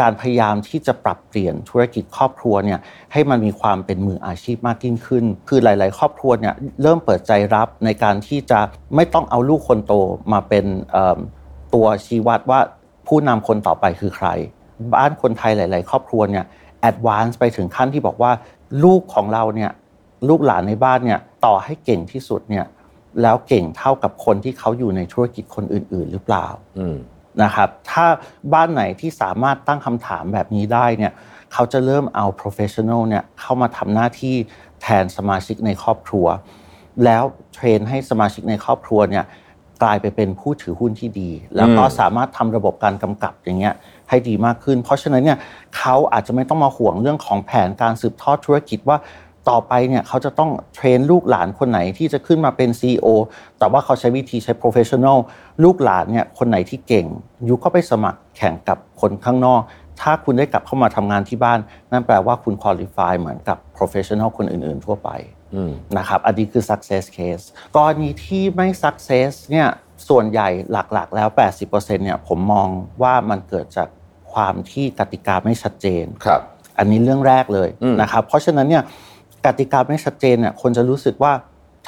[0.00, 2.78] การพยายามที่จะปรับเปลี่ยนธุรกิจครอบครัวเนี่ย
[3.12, 8.60] ให้มันมีความเป็นมืออาชีพมากยิ่งขึ้น คือหลาย ๆ ครอบครัวเนี่ยเริ่มเปิดใจรับในการที่จะ
[8.94, 9.92] ไม่ต้องเอาลูกคนโต
[10.32, 10.64] มาเป็น
[11.74, 12.60] ตัวชี้วัดว่า
[13.06, 14.28] ผู้นำคนต่อไปคือใคร
[14.94, 16.44] บ้านคนไทยหลาย ๆ ครอบครัวเนี่ย
[16.80, 18.32] แอดวานซ์ไปถึงขั้นที่บอกว่า
[18.84, 19.70] ลูกของเราเนี่ย
[20.28, 22.66] ลูกหลานในบ้านเนี่ยต่อให้เก่งที่สุดเนี่ย
[23.22, 26.46] แล้วเก่งเท่ากับคนที่เขาอยู่ในธุรกิจคนอื่น ๆ หรือเปล่า
[27.42, 28.06] นะครับถ้า
[28.52, 31.12] บ้านไหนที่สามารถตั้งคำถามแบบนี้ได้เนี่ย
[31.52, 34.34] เขาจะเริ่มเอา professional เนี่ยเข้ามาทำหน้าที่
[34.82, 36.26] แทนสมาชิกในครอบครัว
[37.04, 37.22] แล้ว
[37.54, 39.24] เทรนให้สมาชิกในครอบครัวเนี่ย
[39.82, 43.74] กลายไปเป็นผู้ถือหุ้นที่ดี แล้วก็สามารถทำระบบการกำกับอย่างเงี้ย
[44.08, 45.38] ให้ดีมากขึ้น เพราะฉะนั้นเนี่ย
[45.76, 48.98] เขาอาจจะไม่ต้องมาห่วงเรื่องของแผนการสืบทอดธุรกิจว่า
[49.48, 53.06] ต่อไปเนี่ยเขาจะต้องเทรนลูกหลานคนไหนที่จะขึ้นมาเป็น CEO
[53.58, 55.18] แต่ว่าเขาใช้วิธีใช้ professional
[55.64, 57.06] ลูกหลานเนี่ยคนไหนที่เก่ง
[57.48, 59.60] ยุก็ไปสมัครแข่งกับคนข้างนอก
[60.00, 61.58] ถ้าคุณได้กลับเข้ามาทำงานที่บ้าน
[61.92, 65.10] นั่นแปลว่าคุณ qualify เหมือนกับ professional คนอื่น ๆ ทั่วไป
[65.98, 67.44] นะครับอันนี้คือ success case
[67.76, 69.68] กรณีที่ไม่ success เนี่ย
[70.08, 71.28] ส่วนใหญ่หลักๆ แล้ว
[71.66, 72.68] 80%เนี่ยผมมอง
[73.02, 73.88] ว่ามันเกิดจาก
[74.32, 76.40] ความที่กติกาไม่ชัดเจนครับ
[76.78, 77.68] อันนี้เรื่องแรกเลย
[78.00, 78.82] นะครับเพราะฉะนั้นเนี่ย
[79.46, 81.32] กติกาไม่ชัดเจนเนี่ยคนจะรู้สึกว่า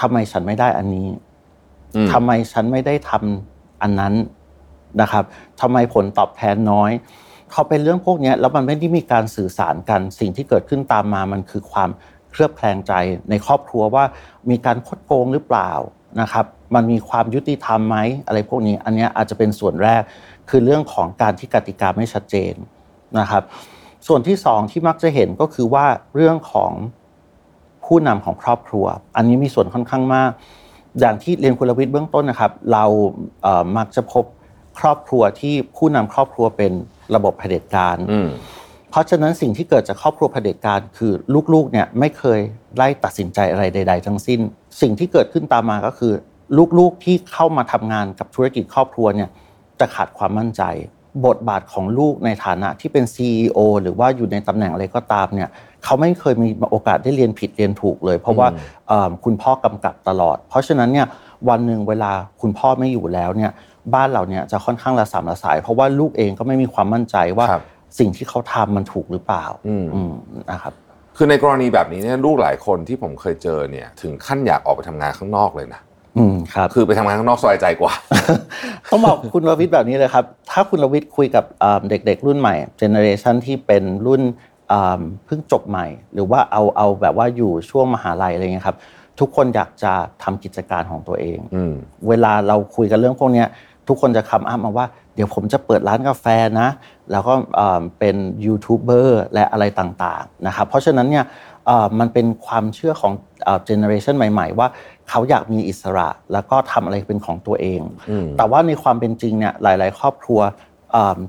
[0.00, 1.08] ทำไมฉันไม่ได้อันนี้
[2.12, 4.14] ทำไมฉันไม่ได้ทำอันนั้น
[5.00, 5.24] นะครับ
[5.60, 6.90] ทำไมผลตอบแทนน้อย
[7.52, 11.90] พอเป็นเรื่องพวกนี้แล้วมันไม่ได้มีการสื่อสารกันสิ่งที่เกิดขึ้นตามมามันคือความ
[12.30, 12.92] เครือบแคลงใจ
[13.30, 14.04] ในครอบครัวว่า
[14.50, 15.70] มีการคดโกงหรือเปล่า
[16.20, 20.02] นะครับ มันมีความยุติธรรมไหมอะไรพวกนี้ อันนี้อาจจะเป็นส่วนแรก
[20.50, 22.54] คือเรื่องของการที่กติกาไม่ชัดเจน
[23.18, 23.42] นะครับ
[24.06, 26.72] ส่วนที่สองที่มักจะเห็นก็คือว่าเรื่องของ
[27.92, 30.30] ผู้นำของครอบครัว อันนี้มีส่วนค่อนข้างมาก
[31.00, 32.84] อย่างที่เรียนคุณลวิทย์เบื้องต้นนะครับ เรา
[33.42, 34.24] เมักจะพบ
[34.78, 36.72] ครอบครัวที่ผู้นำครอบครัวเป็น
[37.14, 37.96] ระบบเผด็จการ
[38.90, 41.12] เพราะฉะนั้นสิ่งที่เกิดจากครอบครัวเผด็จการคือ
[41.52, 42.40] ลูกๆเนี่ยไม่เคย
[42.76, 44.40] ไล่ตัดสินใจอะไรใด ๆ ทั้งสิ้น
[44.80, 46.12] สิ่งที่เกิดขึ้นตามมาก็คือ
[46.78, 49.28] ลูกๆที่เข้ามาทำงานกับธุรกิจครอบครัวเนี่ย
[49.80, 50.62] จะขาดความมั่นใจ
[51.26, 55.48] บทบาทของลูกในฐานะที่เป็น CEO หรือว่าอยู่ในตำแหน่งอะไรก็ตามเนี่ย
[55.84, 58.48] เขาไม่เคยมีโอกาสได้เรียนผิดเรียนถูกเลย เพราะว่า
[59.24, 61.06] คุณพ่อกำกับตลอด เพราะฉะนั้นเนี่ย
[61.48, 63.50] วันหนึ่งเวลาคุณพ่อไม่อยู่แล้วเนี่ย
[63.94, 67.46] บ้านเราเนี่ยจะค่อนข้างระสามระสาย เพราะว่าลูกเองก็ไม่มีความมั่นใจว่า
[67.98, 69.44] สิ่งที่เขาทำมันถูกหรือเปล่า
[70.50, 70.72] นะครับ
[71.16, 75.80] คือในกรณีแบบนี้เนี่ยลูกหลายคนที่ผมเคยเจอเนี่ยถึงขั้นอยากออกไปทำงานข้างนอกเลยนะ
[76.18, 77.92] อืมครับคือไปทำงานข้างนอกสบายใจกว่า
[78.90, 81.44] ต้องบอกคุณรวิทย์แบบนี้เลยครับ ถ้าคุณรวิทย์คุยกับ
[81.88, 84.22] เด็ก ๆ รุ่นใหม่เจเนอเรชันที่เป็นรุ่น
[85.26, 88.76] เพิ่งจบใหม่ หรือว่าเอาเอาแบบว่าอยู่ช่วงมหาลัยอะไรเงี้ยครับ
[89.20, 91.38] ทุกคนอยากจะทำกิจการของตัวเอง
[92.08, 93.44] เวลาเราคุยกันเรื่องพวกนี้
[93.88, 96.26] ทุกคนจะ come up มาว่าเดี๋ยวผมจะเปิดร้านกาแฟ
[96.60, 96.68] นะ
[97.10, 97.34] แล้วก็
[97.98, 101.24] เป็นยูทูบเบอร์และอะไรต่างๆนะครับเพราะฉะนั้นเนี่ย
[102.00, 103.12] มันเป็นความเชื่อของ
[103.66, 104.68] เจเนอเรชันใหม่ ๆ ว่า
[105.08, 107.80] เขาอยากมีอิสระ แล้วก็ทำอะไรเป็นของตัวเอง
[108.36, 110.40] แต่ว่าในความเป็นจริงเนี่ยหลาย ๆ ครอบครัว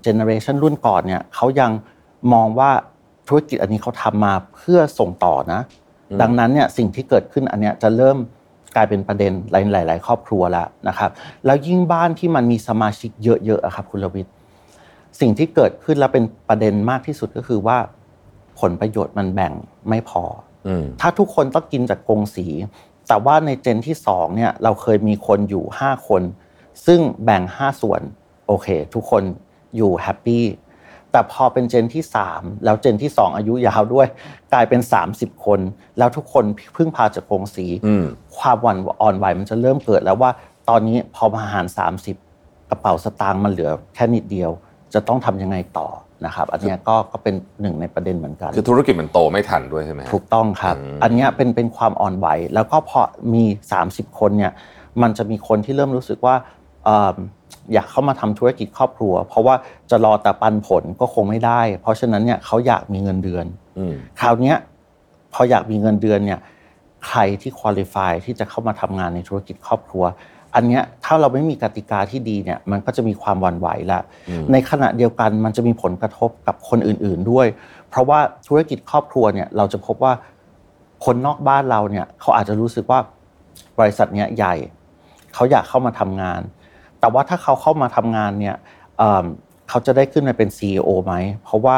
[0.03, 1.71] เจเนอเรชันรุ่นก่อนเนี่ยเขายัง
[2.33, 2.71] มองว่า
[3.27, 5.61] ธุรกิจอันนี้เขาทำมาเพื่อส่งต่อนะ
[6.21, 8.17] ดังนั้นเนี่ยสิ่งที่เกิดขึ้นอันเนี้ยจะเริ่ม
[8.75, 11.09] กลายเป็นประเด็นหลาย ๆ ครอบครัวแล้วนะครับ
[11.45, 14.33] แล้วยิ่งบ้านที่มันมีสมาชิกเยอะๆครับคุณลวิทย์
[15.19, 17.77] สิ่งที่เกิดขึ้นแล้วเป็นประเด็นมากที่สุดก็คือว่า
[18.59, 19.53] ผลประโยชน์มันแบ่ง
[19.89, 20.23] ไม่พอ
[21.01, 22.47] ถ้าทุกคนต้องกินจากกงสี
[23.07, 26.23] แต่ว่าในเจนที่สองเนี่ยเราเคยมีคนอยู่ห้าคน
[26.85, 28.01] ซึ่งแบ่งห้าส่วน
[28.47, 29.23] โอเค ทุกคน
[29.75, 30.45] อยู่แฮปปี้
[31.11, 34.07] แต่พอเป็นเจนที่3แล้วเจนที่2อายุยาวด้วย
[34.53, 34.81] กลายเป็น
[35.13, 35.59] 30คน
[35.97, 37.65] แล้วทุกคนพึ่งพาจากกงสี
[38.37, 40.31] ความหวั่นอ่อนไหวมันจะเริ่มเกิดแล้วว่า
[40.69, 41.65] ตอนนี้พอมาหาร
[42.17, 44.51] 30กระเป๋าสตางค์มันเหลือแค่นิดเดียว
[44.93, 45.87] จะต้องทำยังไงต่อ
[46.25, 53.01] นะครับอันนี้ก็ก็เป็นหนึ่งในประเด็นเหมือนกัน คือธุรกิจมันโตไม่ทันด้วยใช่ไหมถูกต้องครับ อันนี้เป็นเป็นความอ่อนไหว แล้วก็พอ
[53.33, 53.43] มี
[53.81, 54.53] 30 คนเนี่ย
[55.01, 56.35] มันจะมีคนที่เริ่มรู้สึกว่า
[57.73, 59.55] อยากเข้ามาทำธุรกิจครอบครัว เพราะว่า
[59.91, 63.45] จะรอแต่ปันผลก็คงไม่ได้ เพราะฉะนั้นเนี่ยเขาอยากมีเงินเดือน
[64.19, 64.53] คราวนี้
[65.33, 66.39] พออยากมีเงินเดือนเนี่ย
[67.07, 70.03] ใครที่คุริฟายที่จะเข้ามาทำงานในธุรกิจครอบครัว
[70.55, 73.99] อันเนี้ยถ้าเราไม่มีกติกาที่ดีเนี่ยมันก็จะมีความวันไหวละ
[74.51, 77.47] ในขณะเดียวกันมันจะมีผลกระทบกับคนอื่น ๆด้วย
[77.89, 80.13] เพราะว่าธุรกิจครอบครัวเนี่ยเราจะพบว่า
[81.05, 82.99] คนนอกบ้านเราเนี่ยเขาอาจจะรู้สึกว่า
[83.79, 84.55] บริษัทเนี้ยใหญ่
[85.33, 86.41] เขาอยากเข้ามาทำงาน
[86.99, 88.55] แต่ว่าถ้าเขาเข้ามาทำงานเนี่ย
[89.69, 91.13] เขาจะได้ขึ้นมาเป็น CEO ไหม
[91.43, 91.77] เพราะว่า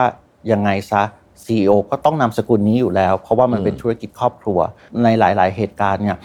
[0.51, 1.03] ยังไงซะ
[1.45, 4.59] CEO ก็ต้องนำสกุลนี้อยู่แล้ว เพราะว่ามันเป็นธุรกิจครอบครัว
[5.03, 6.17] ในหลาย ๆ เหตุการณ์เนี่ย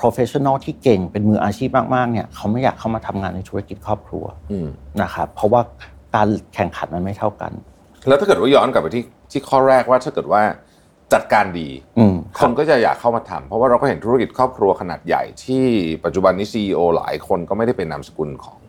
[0.00, 4.24] professional ที่เก่งเป็นมืออาชีพมากๆเนี่ยเขาไม่อยากเข้ามาทำงานในธุรกิจครอบครัว
[5.02, 5.60] นะครับเพราะว่า
[6.14, 7.52] การแข่งขันมันไม่เท่ากัน
[8.08, 10.42] แล้วถ้าเกิดว่าย้อนกลับไปที่ที่ข้อแรกว่าถ้าเกิดว่า
[11.12, 11.68] จัดการดี
[12.38, 15.64] คนก็จะอยากเข้ามาทำเพราะว่าเราก็เห็นธุรกิจครอบครัวขนาดใหญ่ที่
[16.04, 18.60] ปัจจุบันนี้ซีอหลายคนก็ไม่ได้เป็นนามสกุลของ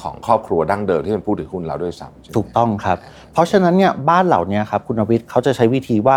[0.00, 2.96] ของครอบครัวดั้งเดิมที่เป็นผู้ถือหุ้นเราด้วยซ้ำถูกต้องครับ
[3.32, 6.16] เพราะฉะนั้นเนี่ยบ้านเหล่านี้ครับคุณวิทย์เขาจะใช้วิธีว่า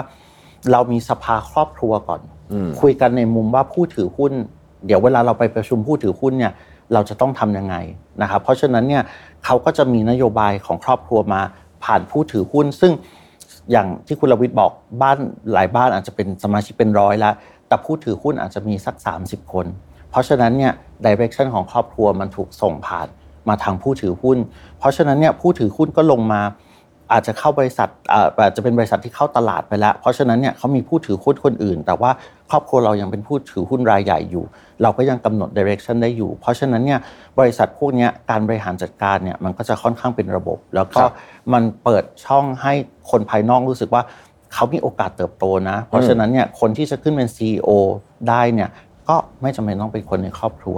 [0.72, 2.22] เรามีสภาครอบครัวก่อน
[2.82, 4.32] คุยกันในมุมว่าผู้ถือหุ้น
[4.86, 6.54] เดี๋ยวเวลาเราไปประชุมผู้ถือหุ้นเนี่ย
[6.94, 7.76] เราจะต้องทํำยังไง
[8.22, 9.04] นะครับเพราะฉะนั้นเนี่ย
[9.46, 11.42] เขาก็จะมีนโยบายของครอบครัวมา
[11.84, 12.92] ผ่านผู้ถือหุ้น ซึ่ง
[13.72, 15.18] อย่างที่คุณลวิทย์บอกบ้าน
[15.54, 17.34] หลายบ้านอาจจะเป็นสมาชิกเป็นร้อยแล้ว
[17.68, 19.66] แต่ผู้ถือหุ้นอาจจะมีสัก 30 คน
[20.10, 20.74] เพราะฉะนั้นเนี่ย
[21.06, 23.08] ดิเรกชันของครอบครัวมันถูกส่งผ่าน
[23.50, 24.38] มาทางผู้ถือหุ้น
[24.80, 26.42] เพราะฉะนั้นเนี่ยผู้ถือหุ้นก็ลงมา
[27.12, 27.90] อาจจะเข้าบริษัท
[28.42, 32.12] อาจจะเป็นบริษัทที่เข้าตลาดไปแล้ว เพราะฉะนั้นเนี่ยเขามีผู้ถือหุ้นคนอื่น แต่ว่า
[32.50, 34.44] ครอบครัวเรายังเป็นผู้ถือหุ้นรายใหญ่อยู่
[34.82, 37.00] เราก็ยังกำหนด direction ได้อยู่ เพราะฉะนั้นเนี่ย
[37.40, 41.04] บริษัทพวกนี้การบริหารจัดการเนี่ยมันก็จะค่อนข้างเป็นระบบ แล้วก็
[41.54, 42.74] มันเปิดช่องให้
[43.12, 44.04] คนภายนอกรู้สึกว่า
[44.54, 47.70] เขามีโอกาสเติบโตนะ เพราะฉะนั้นเนี่ยคนที่จะขึ้นเป็น CEO
[48.30, 48.70] ได้เนี่ย
[49.10, 50.78] ก็ไม่จำเป็นต้องเป็นคนในครอบครัว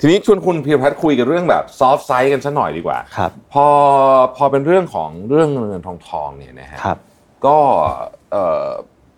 [0.00, 3.66] ทีนี้ชวนคุณพีรพัฒน์คุยกันเรื่องแบบ soft side กันสักหน่อยดีกว่าครับพอ
[4.36, 6.98] พอเป็นเรื่องของเรื่องเงินทองทองเนี่ยนะฮะครับ
[7.46, 7.58] ก็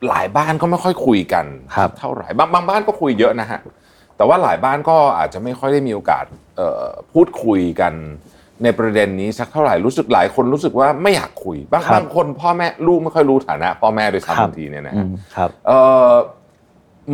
[0.08, 3.60] หลายบ้านก็ไม่ค่อยคุยกันครับเท่าไหร่บางบางบ้านก็คุยเยอะนะฮะ
[4.16, 6.24] แต่ว่าหลายบ้านก็อาจจะไม่ค่อยได้มีโอกาส
[7.12, 7.92] พูดคุยกัน
[8.62, 15.04] ในประเด็นนี้สักเท่าไหร่รู้สึกหลายคนรู้สึกว่าไม่อยากคุยบางบางคนพ่อแม่ลูกไม่ค่อยรู้ฐานะพ่อแม่โดยซ้ำบางทีเนี่ยนะฮะ
[15.36, 15.72] ครับเอ
[16.10, 16.12] อ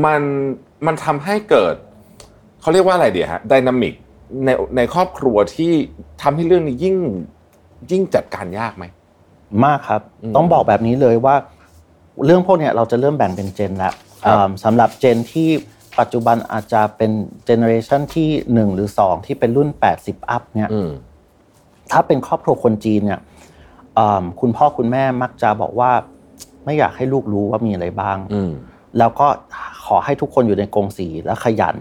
[0.05, 0.22] มัน
[0.87, 1.74] มันทำให้เกิด
[2.64, 3.94] เขาเรียกว่าอะไรเดียฮะดินามิก
[4.44, 5.72] ในในครอบครัวที่
[6.22, 6.96] ทำให้เรื่องนี้ยิ่ง
[7.90, 8.85] ยิ่งจัดการยากไหม
[9.64, 11.35] มากครับอืมต้องบอกแบบนี้เลยว่า
[12.24, 15.48] เรื่องพวกเนี้ยเราจะเริ่มแบ่งเป็นเจนแล้วครับอ่าสำหรับเจนที่
[15.98, 17.11] ปัจจุบันอาจจะเป็น
[17.44, 18.29] เจเนอเรชันที่
[18.68, 19.68] 1หรือ2ที่เป็นรุ่น
[20.00, 20.90] 80 อัพเนี่ยอืม
[21.92, 23.20] ถ้าเป็นครอบครัวคนจีนเนี่ย
[23.98, 25.90] อ่าคุณพ่อคุณแม่มักจะบอกว่า
[26.64, 28.50] ไม่อยากให้ลูกรู้ว่ามีอะไรบ้างอืม
[28.98, 29.27] แล้วก็
[29.87, 31.77] ขอให้ทุกคนอยู่ในกรงสีและขยัน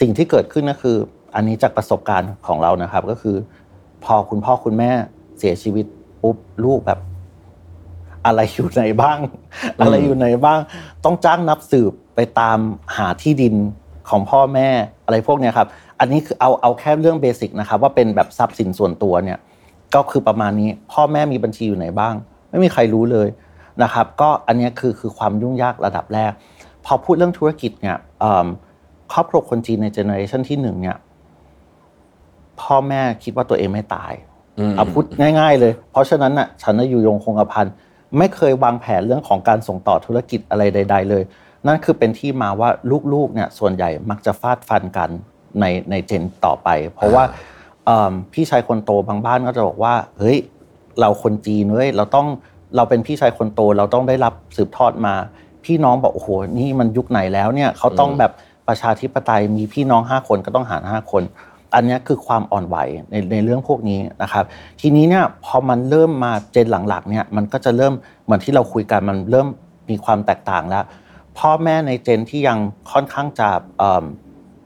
[0.00, 0.96] สิ่งที่เกิดขึ้นก็คือ
[1.34, 3.36] อันนี้จากประสบการณ์ของเรานะครับ ก็คือ
[4.04, 4.90] พอคุณพ่อคุณแม่
[5.38, 5.86] เสียชีวิต
[6.22, 6.98] ปุ๊บลูกแบบ
[8.26, 9.18] อะไรอยู่ไหนบ้าง
[9.80, 10.58] อะไรอยู่ไหนบ้าง
[11.04, 12.58] ต้องจ้างนับสืบไปตาม
[12.96, 13.54] หาที่ดิน
[14.10, 14.68] ของพ่อแม่
[15.04, 15.68] อะไรพวกเนี้ยครับ
[16.00, 19.38] อันนี้คือเอาเอาแค่เรื่องเบสิกนะครับ ว่าเป็นแบบทรัพย์สินส่วนตัวเนี่ย
[19.94, 22.14] ก็คือประมาณนี้ พ่อแม่มีบัญชีอยู่ไหนบ้าง
[22.50, 23.28] ไม่มีใครรู้เลย
[23.82, 26.32] นะครับ ก็อันเนี้ยคือคือความยุ่งยากระดับแรก
[26.84, 28.46] พอพูดเรื่องธุรกิจเนี่ยเอิ่ม
[29.12, 30.96] ครอบครัวคนจีนในเจเนอเรชันที่หนึ่งเนี่ย
[32.60, 34.12] พ่อแม่คิดว่าตัวเองไม่ตาย
[34.58, 37.66] อืมเอาพูดง่าย ๆ เลย เพราะฉะนั้นน่ะ ฉันน่ะอยู่ยงคงกระพัน
[38.18, 41.22] ไม่เคยวางแผนเรื่องของการส่งต่อธุรกิจอะไรใด ๆ เลย
[41.66, 42.68] นั่นคือเป็นที่มาว่า
[43.12, 45.10] ลูกๆเนี่ย ส่วนใหญ่มักจะฟาดฟันกัน
[45.60, 47.24] ในในเจนต่อไป เพราะว่า
[47.86, 50.38] เอิ่มพี่ชายคนโตบางบ้านก็จะบอกว่า เฮ้ย
[51.00, 52.26] เราคนจีนเว้ยเราต้อง
[52.76, 55.14] เราเป็นพี่ชายคนโตเราต้องได้รับสืบทอดมา
[55.64, 58.32] พี่น้องบอกโอ้โหนี่มันยุคไหนแล้วเนี่ยเขาต้องแบบ
[58.68, 61.22] ประชาธิปไตยมีพี่น้องห้าคนก็ต้องหารห้าคน
[61.74, 62.76] อันนี้คือความอ่อนไหว
[63.10, 64.44] ในในเรื่องพวกนี้นะครับ
[64.80, 69.48] ทีนี้เนี่ยพอมันเริ่มมาเจนหลังๆเนี่ยมันก็จะเริ่มเหมือนที่เราคุยกันมันเริ่ม
[69.90, 70.84] มีความแตกต่างแล้ว
[71.38, 72.58] พ่อแม่ในเจนที่ยัง
[72.92, 73.48] ค่อนข้างจะ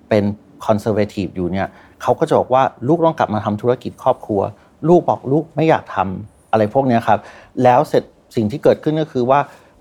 [0.08, 0.24] เป็น
[0.66, 1.66] คอนเซอร์เวทีฟอยู่เนี่ย
[2.02, 4.40] เขาก็จะบอกว่าลูกต้องกลับมาทำธุรกิจครอบครัว
[4.88, 7.18] ลูกบอกลูกไม่อยากทำอะไรพวกนี้ครับ
[7.62, 8.02] แล้วเสร็จ
[8.36, 9.40] สิ่งที่เกิดขึ้นก็คือว่า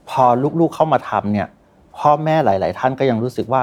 [0.09, 0.23] พอ
[0.59, 1.47] ลูกๆเข้ามาทำเนี่ย
[1.97, 3.61] พ่อแม่หลาย ๆ ท่านก็ยังรู้สึกว่า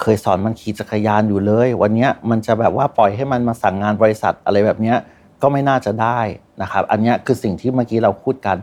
[0.00, 4.96] เคยสอนมันขี่จักรยานอยู่เลย วันเนี้ยมันจะแบบว่าปล่อยให้มันมาสั่งงานบริษัทอะไรแบบเนี้ย
[5.42, 6.20] ก็ไม่น่าจะได้
[6.62, 8.56] นะครับ อันเนี้ยคือสิ่งที่เมื่อกี้เราพูดกัน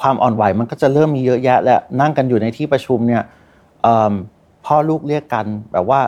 [0.00, 3.22] ความอ่อนไหวมันก็จะเริ่มมีเยอะแยะ แล้วนั่งกันอยู่ในที่ประชุมเนี่ย
[3.82, 4.12] เอิ่ม
[4.66, 6.00] พ่อลูกเรียกกันแบบว่า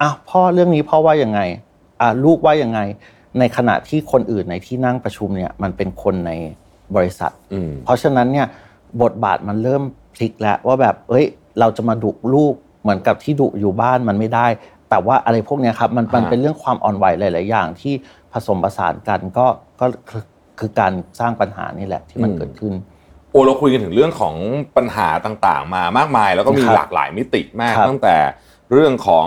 [0.00, 1.40] อ้าวพ่อเรื่องนี้พ่อว่ายังไง
[2.00, 2.80] อ่าลูกว่ายังไง
[3.38, 6.32] ในขณะที่คนอื่นในที่นั่งประชุมเนี่ยมันเป็นคนใน
[6.96, 8.46] บริษัทอืมเพราะฉะนั้นเนี่ย
[9.02, 9.82] บทบาทมันเริ่ม
[10.14, 11.26] พลิกแล้วว่าแบบเอ้ย
[11.60, 12.54] เราจะมาดุลูก
[12.86, 14.46] เหมือนกับที่ดุอยู่บ้านมันไม่ได้
[14.90, 17.94] แต่ว่าอะไรพวกเนี้ยครับมันมันอ่าเป็นเรื่องความอ่อนไหวหลาย ๆ อย่างที่
[18.32, 19.46] ผสมผสานกันก็
[19.80, 20.22] ก็คือ
[20.58, 22.72] คือการสร้างปัญหานี่แหละที่มันเกิดขึ้น
[23.30, 24.34] โอ้เราคุยกันถึงเรื่องของ
[24.76, 28.16] ปัญหาต่าง ๆ มามากมาย แล้วก็มีครับหลากหลายมิติมากครับตั้งแต่
[28.72, 29.26] เรื่องของ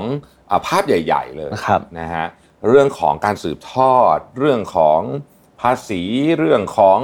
[0.52, 2.26] อาภาพใหญ่ ๆ เลยครับนะฮะ
[2.67, 5.02] เรื่องของการสืบทอด เรื่องของ
[5.62, 6.02] ภาษี
[6.39, 7.00] เรื่องของ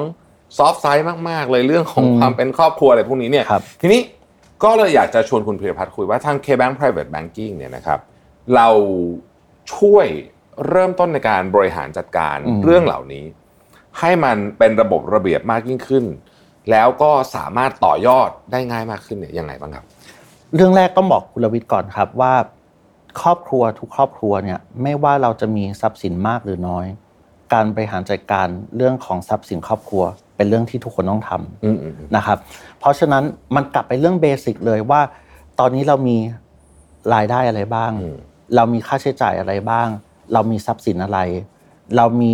[0.57, 4.01] ซอฟต์ไซด์มาก ๆ เลยเรื่องของอืมความเป็นครอบครัวอะไรพวกนี้เนี่ยครับทีนี้
[4.63, 7.99] ก็เลยอยากจะชวนคุณพิรพัฒน์คุยว่าทาง K-Bank Private Banking เนี่ยนะครับ
[8.55, 8.69] เรา
[9.75, 10.07] ช่วย
[10.69, 13.25] เริ่มต้นในการบริหารจัดการอืมเรื่องเหล่านี้
[13.99, 16.05] ให้มันเป็นระบบระเบียบมากยิ่งขึ้น
[16.71, 19.85] แล้วก็สามารถต่อยอดได้ง่ายมากขึ้นเนี่ยยังไงบ้างครับ
[20.55, 22.33] เรื่องแรกต้องบอกคุณรวิทย์ก่อนครับว่า
[23.21, 26.85] ครอบครัวทุกครอบครัวเนี่ยไม่ว่าเราจะมีทรัพย์สินมากหรือน้อย
[27.53, 30.03] การบริหารจัดการเรื่องของทรัพย์สินครอบครัว
[30.35, 32.37] เป็นเรื่องที่ทุกคนต้องทำอืมอืมอืมนะครับ
[32.79, 33.23] เพราะฉะนั้น
[33.55, 35.01] มันกลับไปเรื่องเบสิกเลยว่า
[35.59, 36.17] ตอนนี้เรามี
[37.13, 38.17] รายได้อะไรบ้างอืม
[38.55, 39.87] เรามีค่าใช้จ่ายอะไรบ้าง
[40.33, 41.19] เรามีทรัพย์สินอะไร
[41.97, 42.31] เรามี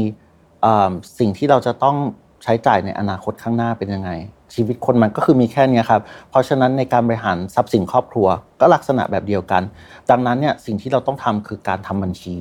[0.62, 1.98] เอ่อสิ่งที่เราจะต้อง
[2.44, 4.12] ใช้จ่ายในอนาคตข้างหน้าเป็นยังไง
[4.56, 8.28] ชีวิตคนมันก็คือมีแค่เนี้ยครับ เพราะฉะนั้นในการบริหารทรัพย์สินครอบครัว
[8.62, 9.64] ก็ลักษณะแบบเดียวกัน
[10.10, 12.36] ดังนั้นเนี่ยสิ่งที่เราต้องทำคือการทำบัญชี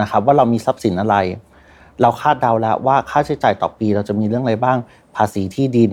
[0.00, 1.16] นะครับ ว่าเรามีทรัพย์สินอะไร
[2.02, 4.78] เราคาดเดาแล้วว่าค่าใช้จ่ายต่อปีเราจะมีเรื่องอะไรบ้าง
[5.16, 5.92] ภาษีที่ดิน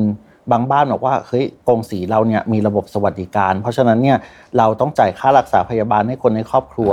[0.51, 4.17] บางบ้านบอกว่าเฮ้ยกงสีเราเนี่ยมีระบบสวัสดิการ เพราะฉะนั้นเนี่ย
[4.57, 6.91] เราต้องจ่ายค่ารักษาพยาบาลให้คนในครอบครัว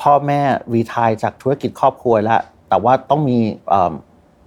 [0.00, 0.40] พ่อแม่
[0.74, 3.38] รีทายจากธุรกิจครอบครัวแล้วแต่ว่าต้องมี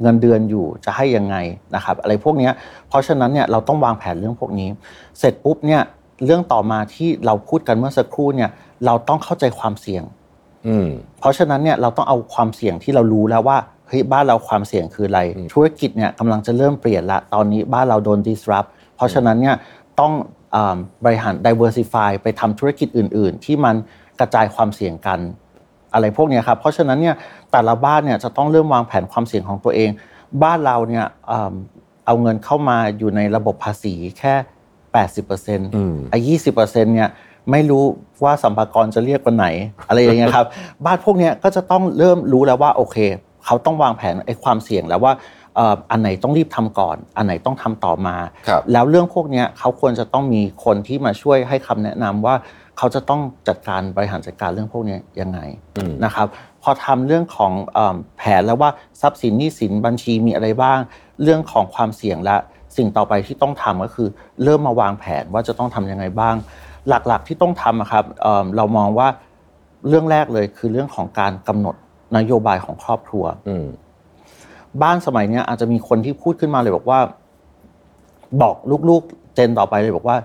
[0.01, 1.35] เงินเดือนอยู่จะให้ยังไง
[1.75, 2.49] นะครับ อะไรพวกนี้
[2.87, 4.69] เพราะฉะนั้นเนี่ยเราต้องวางแผนเรื่องพวกนี้
[5.19, 5.81] เสร็จปุ๊บเนี่ย
[6.25, 8.49] เรื่องต่อมาที่เราพูดกันเมื่อสักครู่เนี่ย
[8.85, 10.03] เราต้องเข้าใจความเสี่ยง
[11.19, 15.19] เพราะฉะนั้นเนี่ยเราต้องเอาความเสี่ยงที่เรารู้แล้วว่าเฮ้ยบ้านเราความเสี่ยงคืออะไร
[15.53, 19.55] ธุรกิจเนี่ยกำลังจะเริ่มเปลี่ยนละ ตอนนี้บ้านเราโดน disrupt เพราะฉะนั้นเนี่ย
[19.99, 20.13] ต้อง
[21.05, 23.75] บริหาร diversify ไปทำธุรกิจอื่น ๆ ที่มัน
[24.19, 25.19] กระจายความเสี่ยงกัน
[25.93, 27.15] อะไรพวกนี้ครับ เพราะฉะนั้นเนี่ย
[27.51, 29.89] แต่ละบ้านเนี่ยจะต้องเริ่มวางแผนความเสี่ยงของตัวเอง
[30.43, 31.05] บ้านเราเนี่ย
[32.05, 34.33] เอาเงินเข้ามาอยู่ในระบบภาษีแค่
[35.03, 37.09] 80%ไอ้ยี่สิบเปอร์เซ็นต์เนี่ย
[37.51, 37.83] ไม่รู้
[38.23, 39.47] ว่าสัมภากรจะเรียกวันไหน
[39.87, 40.47] อะไรอย่างเงี้ยครับ
[40.85, 42.97] บ้านพวกนี้ก็จะต้องเริ่มรู้แล้วว่าโอเค
[43.45, 45.13] เขาต้องวางแผนไอ้ความเสี่ยงแล้วว่า
[45.91, 48.15] อันไหนต้องรีบทำก่อน อันไหนต้องทำต่อมา
[48.71, 52.35] แล้วเรื่องพวกนี้เขาควรจะต้องมีคนที่มาช่วยให้คำแนะนำว่า
[52.77, 55.39] เขาจะต้องจัดการบริหารจัดการเรื่องพวกนี้ยังไง
[56.05, 56.27] นะครับ
[56.63, 57.53] พอทำเรื่องของ
[58.17, 58.69] แผนแล้วว่า
[59.01, 60.79] ทรัพย์สินหนี้สินบัญชีมีอะไรบ้าง
[61.23, 62.35] เรื่องของความเสี่ยงและ
[62.77, 64.09] สิ่งต่อไปที่ต้องทำก็คือ
[64.43, 66.35] เริ่มมาวางแผนว่าจะต้องทํำยังไงบ้าง
[66.87, 68.05] หลักๆที่ต้องทำครับ
[68.57, 69.07] เรามองว่า
[69.87, 71.75] เรื่องแรกเลยคือเรื่องของการกำหนด
[72.17, 73.25] นโยบายของครอบครัว
[74.81, 76.99] บ้านสมัยนี้อาจจะมีคนที่พูดขึ้นมาเลยบอกว่า
[78.41, 78.55] บอก
[78.89, 80.17] ลูกๆ เจนต่อไปเลยบอกว่า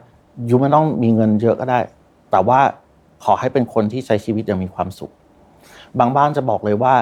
[0.49, 1.81] ยูไม่ต้องมีเงินเยอะก็ได้
[2.31, 2.61] แต่ว่า
[3.25, 5.13] ขอให้เป็นคนที่ใช้ชีวิตอย่างมีความสุข
[5.99, 6.95] บางบ้านจะบอกเลยว่า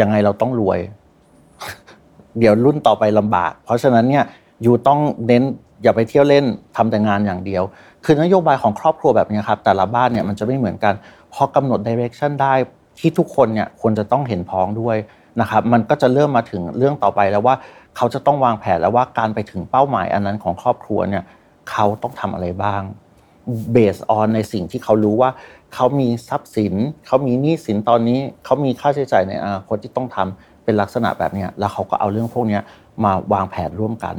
[0.00, 0.78] ยังไงเราต้องรวย
[2.38, 4.24] เดี๋ยวรุ่นต่อไปลำบาก เพราะฉะนั้นเนี่ย
[4.64, 5.42] ยูต้องเน้น
[5.82, 6.44] อย่าไปเที่ยวเล่น
[6.76, 7.62] ทำแต่งานอย่างเดียว
[8.04, 10.94] คือนโยบายของครอบครัวแบบนี้ครับ แต่ละบ้านเนี่ยมันจะไม่เหมือนกัน
[11.32, 12.54] พอกำหนดดิเรกชันได้
[12.98, 14.96] ที่ทุกคนเนี่ยควรจะต้องเห็นพ้องด้วย
[15.40, 17.54] นะครับมันก็จะเริ่มมาถึงเรื่องต่อไปแล้วว่า
[17.96, 21.24] เขาจะต้องวางแผนแล้วว่าการไปถึงเป้าหมายอันนั้นของครอบครัวเนี่ย
[21.70, 22.82] เขาต้องทำอะไรบ้าง
[23.72, 25.30] เบสออนในสิ่งที่เขารู้ว่า
[25.74, 26.74] เขามีทรัพย์สิน
[27.06, 32.60] เขามีหนี้สินตอนนี้เขามีค่าใช้จ่ายในอนาคตที่ต้องทำเป็นลักษณะแบบนี้แล้วเขาก็เอาเรื่องพวกนี้
[33.04, 34.16] มาวางแผนร่วมกัน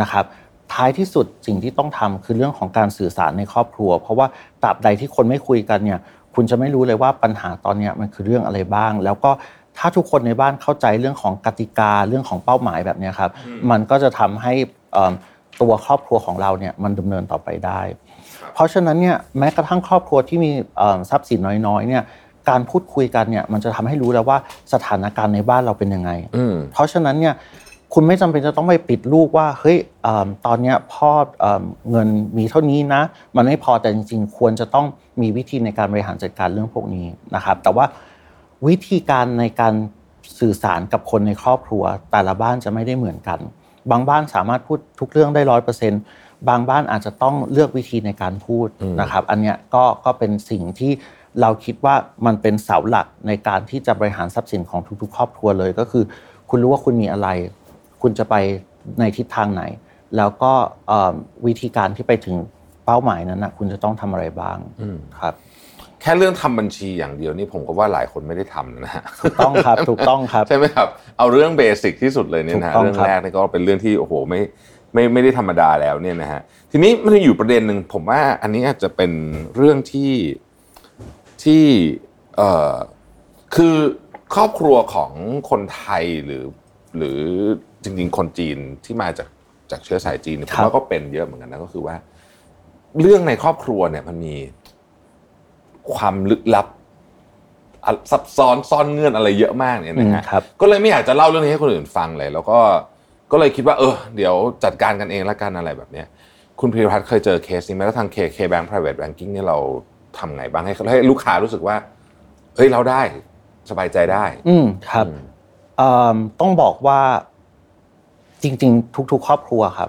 [0.00, 0.24] นะครับ
[0.72, 4.26] ท้ายที่สุดสิ่งที่ต้องทำคือเรื่องของการสื่อสารในครอบครัว เพราะว่า
[4.62, 6.00] ตราบใดที่คนไม่คุยกันเนี่ย
[6.34, 9.30] คุณจะไม่รู้เลยว่าปัญหาตอนนี้มันคือเรื่องอะไรบ้าง แล้วก็
[9.78, 13.30] ถ้าทุกคนในบ้านเข้าใจเรื่องของกติกาเรื่องของเป้าหมายแบบนี้ครับ
[13.70, 14.52] มันก็จะทำให้
[15.60, 17.80] ตัวครอบครัวของเราเนี่ยมันดำเนินต่อไปได้
[18.54, 20.50] เพราะฉะนั้นเนี่ยแม้กระทั่งครอบครัวที่มี
[21.10, 22.02] ทรัพย์สินน้อยๆเนี่ย
[22.48, 24.38] การพูดคุยกันเนี่ยมันจะทำให้รู้แล้วว่า
[24.72, 26.10] สถานการณ์ในบ้านเราเป็นยังไง
[26.72, 27.34] เพราะฉะนั้นเนี่ย
[27.94, 29.78] คุณไม่จำเป็นจะต้องไปปิดลูกว่าเฮ้ย
[30.46, 31.10] ตอนนี้พ่อ
[31.90, 33.02] เงินมีเท่านี้นะ
[33.36, 34.86] มันไม่พอแต่จริงๆ ควรจะต้อง
[35.20, 37.84] มีวิธีในการบริหารจัดการเรื่องพวกนี้นะครับ แต่ว่า
[38.66, 39.74] วิธีการในการ
[40.40, 43.38] สื่อสารกับคนในครอบครัว แต่ละบ้านจะไม่ได้เหมือนกัน
[43.90, 46.00] บางบ้านสามารถพูดทุกเรื่องได้ร้อยเปอร์เซ็นต์
[46.48, 48.68] บางบ้านอาจจะต้องเลือกวิธีในการพูด
[49.00, 50.92] นะครับ อันเนี้ยก็ก็เป็นสิ่งที่
[51.40, 51.94] เราคิดว่า
[52.26, 56.04] มันเป็นเสาหลักในการที่จะบริหารทรัพย์สินของทุก ๆ ครอบครัวเลยก็คือ
[56.50, 57.28] คุณรู้ว่าคุณมีอะไร
[58.02, 58.34] คุณจะไป
[59.00, 59.62] ในทิศทางไหน
[60.16, 60.52] แล้วก็
[61.46, 62.36] วิธีการที่ไปถึง
[62.86, 64.58] เป้าหมายนั้นนะคุณจะต้องทำอะไรบ้าง
[65.20, 65.34] ครับ
[66.00, 74.40] แค่เรื่องทำบัญชีอย่างเดียวนี่ผมก็ว่าหลายคนไม่ได้ทำนะฮะถูกต้องครับถูกต้องครับใช่ไหมครับเอาเรื่องเบสิกที่สุดเลยเนี่ยนะเรื่องแรกนี่ก็เป็นเรื่องที่โอ้โหไม่
[74.94, 79.12] ไม่ไม่ได้ธรรมดาแล้วเนี่ยนะฮะทีนี้มันอยู่ประเด็นหนึ่งผมว่าอันนี้อาจจะเป็น
[79.56, 80.12] เรื่องที่
[81.42, 81.64] ที่
[82.36, 82.74] เอ่อ
[83.54, 83.76] คือ
[84.34, 85.12] ครอบครัวของ
[85.50, 86.44] คนไทยหรือ
[86.96, 87.20] หรือ
[87.84, 89.28] จริงๆ คนจีนที่มาจาก
[89.70, 91.96] จากเชื้อสายจีนผมว่าก็เป็นเยอะเหมือนกันนะก็คือว่า
[93.00, 94.36] เรื่องในครอบครัวเนี่ยมันมี
[95.94, 96.66] ความลึกลับ
[98.10, 100.22] ซับซ้อนซ่อนเงื่อนอะไรเยอะมากเนี่ยนะฮะ
[100.60, 102.58] ก็เลยไม่อยากจะเล่าเรื่องนี้ให้คนอื่นฟังเลย แล้วก็
[103.32, 106.06] ก็เลยคิดว่า เออ เดี๋ยวจัดการกันเองละกันอะไรแบบเนี้ย
[106.60, 109.58] คุณพิรพัฒน์เคยเจอเคสนี้ไหมแล้วทางเคเคแบงก์ private banking เนี่ยเรา
[110.18, 111.76] ทำไงบ้างให้ให้ลูกค้ารู้สึกว่า
[112.56, 113.02] เฮ้ยเราได้
[113.70, 115.06] สบายใจได้ อืมครับ
[116.40, 117.00] ต้องบอกว่า
[118.42, 119.88] จริง ๆ ทุก ๆ ครอบครัวครับ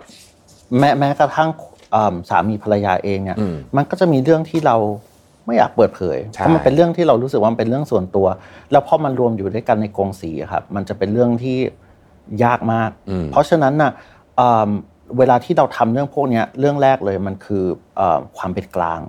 [0.79, 1.49] แม้แม้กระทั่ง
[2.29, 3.37] สามีภรรยาเองเนี่ย
[3.75, 4.77] มันก็จะมีเรื่องที่เรา
[5.45, 8.27] ไม่อยากเปิดเผยเพราะมันเป็นเรื่องที่เรารู้สึกว่ามันเป็นเรื่องส่วนตัว
[8.71, 11.57] แล้วพอมันรวมอยู่ด้วยกันในกองสีครับ มันจะเป็นเรื่องที่
[12.43, 12.91] ยากมาก
[13.31, 13.91] เพราะฉะนั้นน่ะ
[15.17, 17.63] เวลาที่เราทำเรื่องพวกนี้เรื่องแรกเลยมันคือ
[18.37, 19.01] ความเป็นกลาง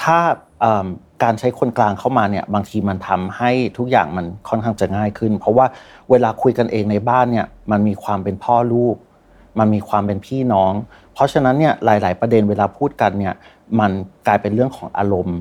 [0.00, 0.18] ถ้า
[1.22, 5.66] การใช้คนกลางเข้ามาเนี่ยบางทีมันทำให้ทุกอย่างมันค่อนข้างจะง่ายขึ้น เพราะว่า
[6.10, 8.96] เวลาคุยกันเองในบ้านเนี่ยมันมีความเป็นพ่อลูก
[9.58, 10.72] มันมีความเป็นพี่น้อง
[11.14, 13.34] เพราะฉะนั้นเนี่ยหลาย ๆ ประเด็นเวลาพูดกันเนี่ย
[13.80, 13.90] มัน
[14.26, 15.38] กลายเป็นเรื่องของอารมณ์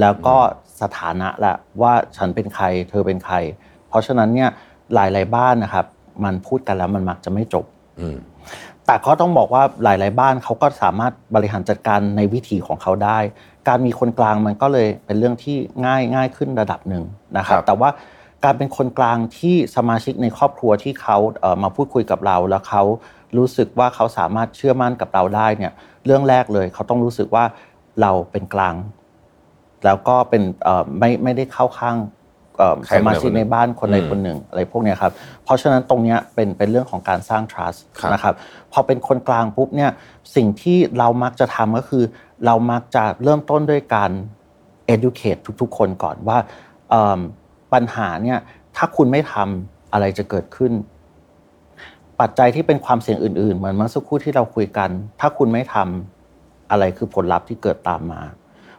[0.00, 0.36] แล้วก็
[0.80, 3.36] สถานะละว่าฉันเป็นใคร เธอเป็นใคร
[3.88, 4.50] เพราะฉะนั้นเนี่ย
[4.94, 5.86] หลายๆบ้านนะครับ
[6.24, 7.64] มันพูดกันแล้วมันมักจะไม่จบ
[8.86, 13.18] แต่ก็ต้องบอกว่าหลาย ๆ บ้านเขาก็สามารถบริหารจัดการในวิถีของเขาได้
[13.68, 15.56] การมีคนกลางมันก็เลยเป็นเรื่องที่
[15.86, 17.04] ง่ายง่ายขึ้นระดับหนึ่ง
[17.36, 17.90] นะครับ แต่ว่า
[18.44, 22.82] การเป็นคนกลางที่สมาชิกในครอบครัวที่เขาเมาพูดคุยกับเรา แล้วเขา
[23.36, 25.72] รู้สึกว่าเขาสามารถเชื่อมั่นกับเราได้เนี่ย
[26.06, 27.44] เรื่องแรกเลย เขาต้องรู้สึกว่า
[28.00, 28.74] เราเป็นกลาง
[29.84, 30.42] แล้วก็เป็น
[30.98, 31.96] ไม่ไม่ได้เข้าข้าง
[32.96, 35.12] สมาชิกในบ้านคนใดคนหนึ่งอะไรพวกนี้ครับ
[35.44, 37.78] เพราะฉะนั้นตรงนี้เป็นเป็นเรื่องของการสร้าง trust
[38.12, 38.34] นะครับ
[38.72, 39.90] พอเป็นคนกลางปุ๊บเนี่ย
[40.36, 42.04] สิ่งที่เรามักจะทำก็คือ
[42.44, 44.10] เรามักจะเริ่มต้นด้วยการ
[44.94, 46.38] educate ทุกๆ คนก่อนว่า
[47.72, 48.38] ปัญหาเนี่ย
[48.76, 50.72] ถ้าคุณไม่ทำอะไรจะเกิดขึ้น
[52.20, 54.90] ปัจจัยที่เป็นความเสี่ยงอื่นๆ เหมือนเมื่อสักครู่ที่เราคุยกัน
[55.20, 58.22] ถ้าคุณไม่ทำอะไรคือผลลัพธ์ที่เกิดตามมา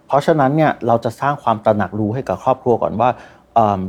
[0.08, 3.10] เพราะฉะนั้นเนี่ยเราจะสร้างความตระหนักรู้ให้กับครอบครัวก่อนว่า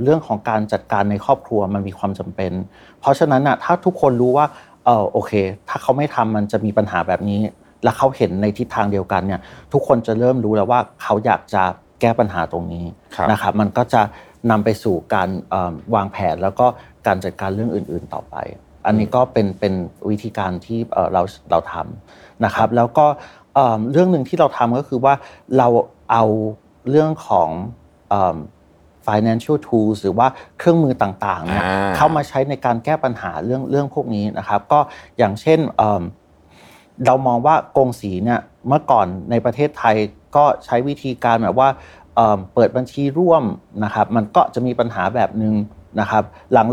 [0.02, 2.52] เรื่องของการจัดการในครอบครัวมันมีความจำเป็น
[3.00, 4.46] เพราะฉะนั้นนะถ้าทุกคนรู้ว่า
[4.84, 5.32] เออโอเค
[5.68, 7.40] ถ้าเขาไม่ทำมันจะมีปัญหาแบบนี้
[7.86, 9.40] แล้วเขาเห็นในทิศทางเดียวกันเนี่ย
[9.72, 11.62] ทุกคนจะเริ่มรู้แล้วว่าเขาอยากจะ
[12.00, 12.84] แก้ปัญหาตรงนี้
[13.30, 14.02] นะครับมันก็จะ
[14.50, 15.28] นำไปสู่การ
[15.94, 16.66] วางแผนแล้วก็
[17.06, 18.36] การจัดการเรื่องอื่น ๆต่อไป
[18.86, 19.74] อันนี้ก็เป็นเป็น
[20.10, 20.78] วิธีการที่
[21.12, 23.06] เราเราทำนะครับแล้วก็
[23.92, 25.14] เรื่องหนึ่งที่เราทำก็คือว่า
[25.58, 25.68] เรา
[26.12, 26.24] เอา
[26.90, 27.50] เรื่องของ
[29.06, 30.28] financial tools หรือว่า
[30.58, 31.64] เครื่องมือต่างๆเนี่ย
[31.96, 34.80] เข้ามาใช้ในการแก้ปัญหาเรื่องเรื่องพวกนี้นะครับ ก็
[35.18, 35.60] อย่างเช่น
[37.06, 39.96] เรามองว่ากงสีเนี่ยเมื่อก่อนในประเทศไทย
[40.36, 41.68] ก็ใช้วิธีการแบบว่า
[42.54, 43.42] เปิดบัญชีร่วม
[43.84, 45.54] นะครับมันก็จะมีปัญหาแบบหนึ่ง
[46.00, 46.24] นะครับ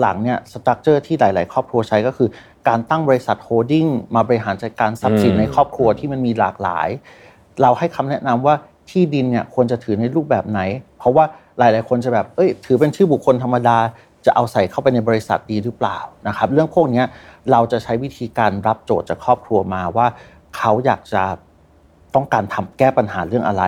[0.02, 2.30] หลังๆเนี่ย structure ที่หลาย ๆ ครอบครัวใช้ก็คือ
[2.68, 6.90] การตั้งบริษัท holdingมาบริหารจัดการทรัพย์สินในครอบครัวที่มันมีหลากหลาย
[7.62, 8.56] เราให้คำแนะนำว่า
[8.90, 10.60] ที่ดินเนี่ยควรจะถือในรูปแบบไหน
[10.98, 11.26] เพราะว่า
[11.60, 13.78] หลาย ๆ คนจะแบบเอ้ยถือเป็นชื่อบุคคลธรรมดา
[14.26, 17.04] จะเอาใส่เข้าไปในบริษัทดีหรือเปล่านะครับ เรื่องพวกนี้
[17.52, 20.08] เราจะใช้วิธีการรับโจทย์จากครอบครัวมาว่า
[20.58, 21.24] เขาอยากจะ
[22.16, 23.64] ต้องการทำแก้ปัญหาเรื่องอะไร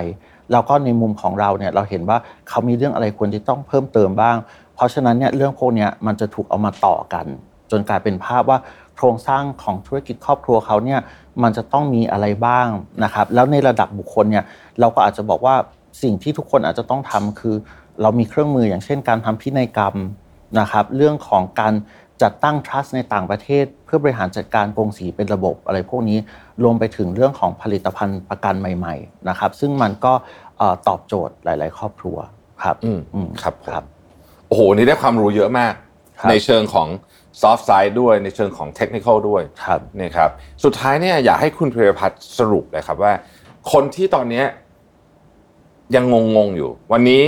[0.51, 2.17] แล้วก็ในมุมของเราเนี่ยเราเห็นว่า
[2.49, 4.37] เขามีเรื่องอะไรควรที่ต้องเพิ่มเติมบ้าง
[4.75, 7.25] เพราะฉะนั้นเนี่ยเรื่องพวกนี้มันจะถูกเอามาต่อกัน
[7.71, 8.57] จนกลายเป็นภาพว่า
[8.95, 10.99] โครงสร้างของธุรกิจครอบครัวเขาเนี่ย
[11.43, 12.67] มันจะต้องมีอะไรบ้าง
[13.03, 14.43] นะครับ แล้วในระดับบุคคลเนี่ย
[14.79, 15.55] เราก็อาจจะบอกว่า
[16.01, 17.55] สิ่งที่ทุกคนอาจจะต้องทำคือ
[18.01, 19.95] เรามีเครื่องมืออย่างเช่น การทำพินัยกรรม
[20.59, 21.73] นะครับเรื่องของการ
[22.23, 26.17] จัดตั้ง trust ในต่างประเทศ เพื่อบริหารจัดการกงสีเป็นระบบอะไรพวกนี้
[26.63, 30.13] รวมไปถึงเรื่องของผลิตภัณฑ์ประกันใหม่ๆนะครับซึ่งมันก็
[30.87, 32.17] ตอบโจทย์หลาย ๆ ครอบครัว
[32.63, 32.99] ครับอืม
[33.41, 33.83] ครับครับ
[34.47, 35.73] โอ้โหนี่ได้ความรู้เยอะมาก
[36.29, 36.87] ในเชิงของ
[37.41, 40.29] soft side ด้วยในเชิงของ technical ด้วยครับนี่ครับ
[40.63, 43.13] สุดท้ายเนี่ยอยากให้คุณเพรพัฒน์สรุปเลยครับว่า
[43.71, 44.43] คนที่ตอนนี้
[45.95, 46.05] ยัง
[46.37, 47.23] งงๆอยู่ วันนี้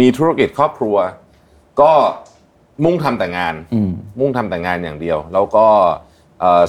[0.00, 0.96] มีธุรกิจครอบครัว
[1.80, 1.92] ก็
[2.84, 3.54] มุ่งทำแต่งาน
[4.20, 5.66] มุ่งทำแต่งานอย่างเดียว แล้วก็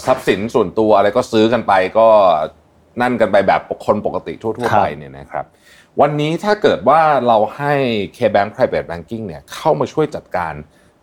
[0.06, 2.08] ทรัพย์สินส่วนตัวอะไรก็ซื้อกันไปก็
[3.02, 5.46] นั่นกันไปแบบคนปกติทั่วๆไปเนี่ยนะครับ
[6.02, 7.74] วันนี้ถ้าเกิดว่าเราให้
[8.18, 10.54] K-Bank Private Banking เนี่ยเข้ามาช่วยจัดการ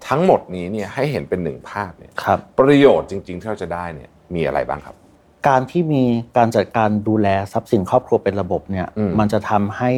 [0.08, 2.12] ทั้งหมดนี้เนี่ยให้เห็นเป็นหนึ่งภาพเนี่ย
[2.58, 4.96] ประโยชน์จริง ๆ ที่เราจะได้เนี่ยมีอะไรบ้างครับ
[5.48, 6.04] การที่มี
[6.36, 8.86] การจัดการดูแลทรัพย์สินครอบครัวเป็นระบบเนี่ย
[9.18, 9.90] มันจะทำให้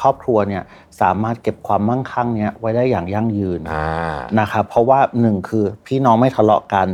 [0.00, 0.62] ครอบครัวเนี่ย
[1.00, 3.60] สามารถเก็บความมั่งคั่งเนี่ยไว้ได้อย่างยั่งยืน
[4.40, 6.88] นะครับเพราะว่าหนึ่งคือพี่น้องไม่ทะเลาะกัน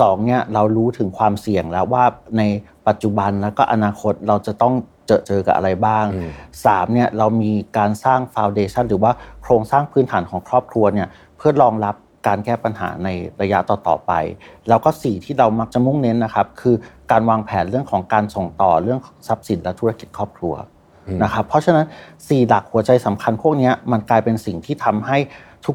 [0.00, 2.04] สองเนี่ยเรารู้ถึงความเสี่ยงแล้วว่า
[2.38, 2.42] ใน
[2.86, 4.74] ปัจจุบันแล้วก็อนาคตเราจะต้อง
[5.06, 6.04] เจอเจอกับอะไรบ้าง
[6.64, 11.94] สามเนี่ยเรามีการสร้างฟาวเดชันหรือว่าโครงสร้างพื้นฐานของครอบครัวเนี่ยเพื่อรองรับ
[12.26, 13.08] การแก้ปัญหาใน
[13.42, 14.12] ระยะต่อๆไป
[14.68, 16.74] แล้วก็สี่ที่เรามักจะมุ่งเน้นนะครับ คือ
[17.10, 20.54] การวางแผนเรื่องของการส่งต่อเรื่องทรัพย์สินและธุรกิจครอบครัว
[21.22, 21.86] นะครับเพราะฉะนั้น
[22.28, 25.18] สี่หลักหัวใจสำคัญพวกนี้มันกลายเป็นสิ่งที่ทำให้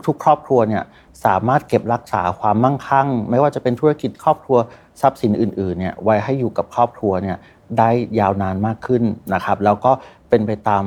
[0.08, 0.84] ทุกๆ ครอบครัวเนี่ย
[1.26, 4.58] สามารถเก็บรักษาความมั่งคั่ง ไม่ว่าจะเป็นธุรกิจครอบครัว
[5.02, 7.38] ทรัพย์สินอื่นๆเนี่ยไว้ให้อยู่กับครอบครัวเนี่ย
[7.78, 9.04] ได้ยาวนานมากขึ้น
[9.34, 9.92] นะครับ แล้วก็
[10.30, 10.84] เป็นไปตาม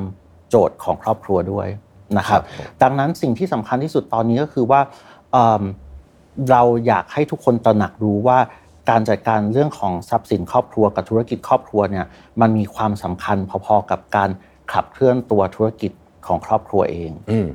[0.49, 1.69] โจทย์ของครอบครัวด้วย
[2.19, 2.41] นะครับ
[2.83, 4.81] ดังนั้นสิ่งที่สำคัญที่สุดตอนนี้ก็คือว่า
[6.51, 8.39] เราอยากให้ทุกคนตระหนักรู้ว่า
[8.91, 12.07] การจัดการเรื่องของทรัพย์สินครอบครัวกับธุรกิจครอบครัวเนี่ย
[12.41, 14.31] มันมีความสำคัญพอๆกับการ
[14.73, 15.93] ขับเคลื่อนตัวธุรกิจ
[16.27, 17.11] ของครอบครัวเอง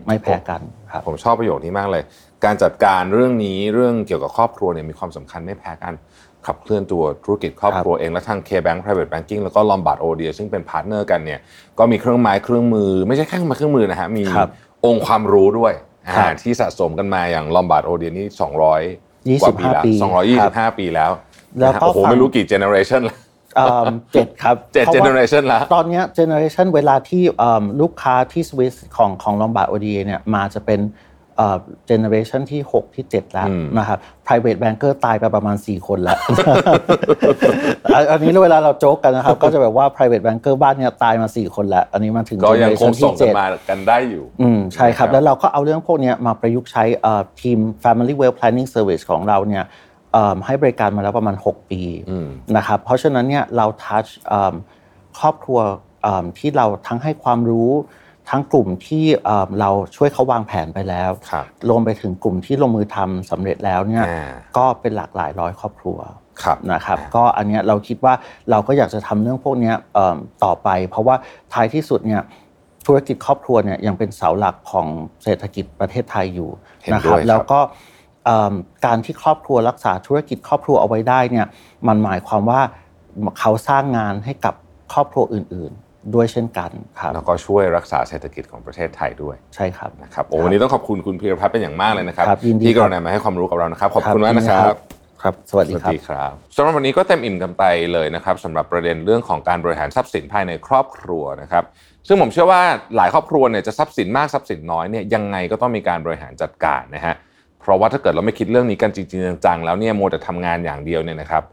[0.08, 0.62] ไม่แพ้กัน
[0.92, 2.04] ครับผมชอบประโยคนี้มากเลย
[2.46, 5.94] การจัดการเรื่องนี้เรื่องเกี่ยวกับครอบครัวเนี่ยมีความสำคัญไม่แพ้กัน
[6.46, 11.40] ขับเคลื่อนตัวธุรกิจครอบครัวเองและทาง K-Bank Private Banking แล้วก็ Lombard o d ซึ่งเป็นพาร์ทเนอร์กันเนี่ย
[11.80, 14.24] ก็มีเครื่องไม้เครื่องมือ ไม่ใช่แค่มาเครื่องมือนะฮะมี
[14.86, 15.74] องค์ความรู้ด้วย
[16.42, 18.06] ที่สะสมกันมาอย่าง Lombard o d
[19.30, 19.84] นี่200กว่าปีแล้ว
[20.74, 21.12] 225ปีแล้ว
[21.60, 23.18] แล้วก็โอ้โหไม่รู้กี่เจเนอเรชันแล้ว
[24.14, 27.24] เจ็ดครับเจ็ดเจเนอเรชันแล้วตอนนี้เจเนอเรชันเวลาที่
[27.82, 30.80] ลูกค้าที่สวิสของของลอมบาร์โอดีเนี่ยมาจะเป็น
[31.88, 36.18] เจเนอเรชันที่ 6 ที่ 7 แล้วอืมนะครับ private banker ตายไปประมาณ 4 คนแล้ว
[37.94, 49.04] อันอันนี้เวลาเราโจ๊กกันนะครับ ก็จะแบบว่า private banker บ้านเนี่ยตายมา 4 คนแล้ว อันนี้มาถึงก็ยังคง generation ส่งที่กัน7มากันได้อยู่ อืมใช่ครับนะครับ แล้วเราก็เอาเรื่องพวกเนี้ยมาประยุกต์ใช้เอ่อทีม Family Well Planning Service
[49.12, 49.64] ของเราเนี่ย
[50.14, 52.28] เอิ่มให้บริการมาแล้วประมาณ 6 ปีอืม
[52.58, 54.06] นะครับ เพราะฉะนั้นเนี่ยเราทัช
[55.20, 55.60] ครอบครัว
[56.04, 57.72] เอิ่มที่เราทั้งให้ความรู้
[58.30, 65.98] ทั้งกลุ่มที่เอิ่มเราช่วยเขาวางแผนไปแล้วครับรวมไปถึงกลุ่มที่ลงมือทำสำเร็จแล้วเนี่ยอ่าก็เป็นหลากหลายร้อยครอบครัว
[66.44, 68.14] ครับนะครับก็อันเนี้ยเราคิดว่า
[68.52, 71.16] เราก็อยากจะทำเรื่องพวกเนี้ยเอิ่มต่อไป เพราะว่า
[71.54, 72.22] ท้ายที่สุดเนี่ย
[72.86, 74.88] ธุรกิจครอบครัวเนี่ยยังเป็นเสาหลักของ
[75.24, 76.50] เศรษฐกิจประเทศไทยอยู่
[76.84, 77.60] เห็นนะคด้รัวยครับแล้วก็
[78.26, 78.54] เอิ่ม
[78.86, 81.46] การที่ครอบครัวรักษาธุรกิจครอบครัวเอาไว้ได้เนี่ย
[81.88, 82.62] มันหมายความว่า
[83.40, 84.54] เขาสร้างงานให้กับ
[84.94, 94.76] ครอบครัวอื่น ๆ ด้วยเช่นกันครับแล้วก็ช่วยรักษาเศรษฐกิจของประเทศไทยด้วยใช่ครับนะครับโอ้วันนี้ต้องขอบคุณคุณพีรพัฒน์เป็นอย่างมากเลยนะครับครับยินดีที่กครัรุบณามาให้ความรู้กับเรานะครับขอบคุณมากนะครับ
[95.24, 101.64] ครับสวัสดีครับครับสำหรับวันนี้ก็เต็มอิ่มกันไปเลยนะครับสำหรับประเด็นเรื่องของการบริหารทรัพย์สินภายในครอบครัวนะครับ
[102.08, 102.62] ซึ่งผมเชื่อว่า
[102.96, 107.16] หลายครอบครัวเนี่ยจะทรัพย์สินมากทรัพย์สินน้อยเนี่ยยังไงก็ต้องมีการบริหารจัดการนะฮะ
[107.62, 111.44] เพราะว่าถ้าเกิดเราไม่คิดเรื่องนี้กันจริงๆจังๆแล้วเนี่ยมัวแต่ทำงานอย่างเดียวเนี่ยนะครับ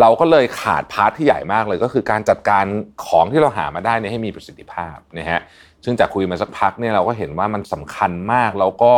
[0.00, 2.64] เราก็เลยขาดพาร์ทที่ใหญ่มากเลย ก็คือการจัดการ
[3.06, 5.40] ของที่เราหามาได้เนี่ยให้มีประสิทธิภาพนะฮะ
[5.84, 8.92] ซึ่งจากคุยมาสักพักเนี่ยเราก็เห็นว่ามันสำคัญมากแล้วก็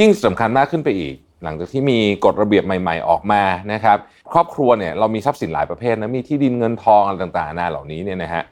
[0.00, 3.98] ยิ่งสำคัญมากขึ้นไปอีก หลังจากที่มีกฎระเบียบใหม่ ๆ ออกมานะครับ
[4.32, 8.42] ครอบครัวเนี่ยเรามีทรัพย์สินหลายประเภทนะมีที่ดินเงินทองอะไรต่างๆนานาเหล่านี้เนี่ยนะฮะ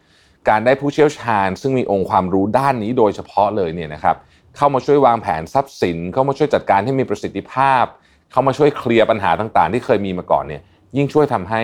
[0.48, 4.16] การได้ผู้เชี่ยวชาญ ซึ่งมีองค์ความรู้ด้านนี้โดยเฉพาะเลยเนี่ยนะครับ
[4.56, 7.84] เข้ามาช่วยวางแผนทรัพย์สิน เข้ามาช่วยจัดการให้มีประสิทธิภาพ
[8.32, 10.62] เข้ามาช่วยเคลียร์ปัญหาต่างๆ ที่เคยมีมาก่อนเนี่ย
[10.96, 11.62] ยิ่งช่วยทำให้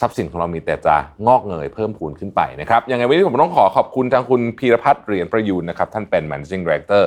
[0.00, 0.96] ทรัพย์สินของเรามีแต่จะ
[1.26, 7.02] งอกเงยเพิ่มพูนขึ้นไปนะครับยังไงวันนี้ผมต้องขอขอบคุณทางคุณพีรพัฒน์เหรียญประยูนนะครับท่านเป็น managing director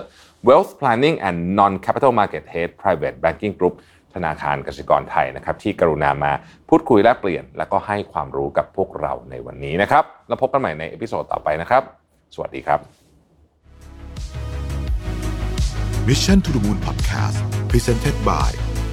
[0.48, 3.76] wealth planning and non capital market head private banking group
[4.14, 6.32] ธนาคารกสิกรไทยนะครับที่กรุณามา
[6.70, 11.84] พูดคุยแลกเปลี่ยน และก็ให้ความรู้กับพวกเราในวันนี้นะครับแล้วพบกันใหม่ในเอพิโซดต่อไปนะครับ
[12.36, 12.80] สวัสดีครับ
[16.08, 17.38] Mission to the Moon Podcast
[17.72, 18.73] Presented by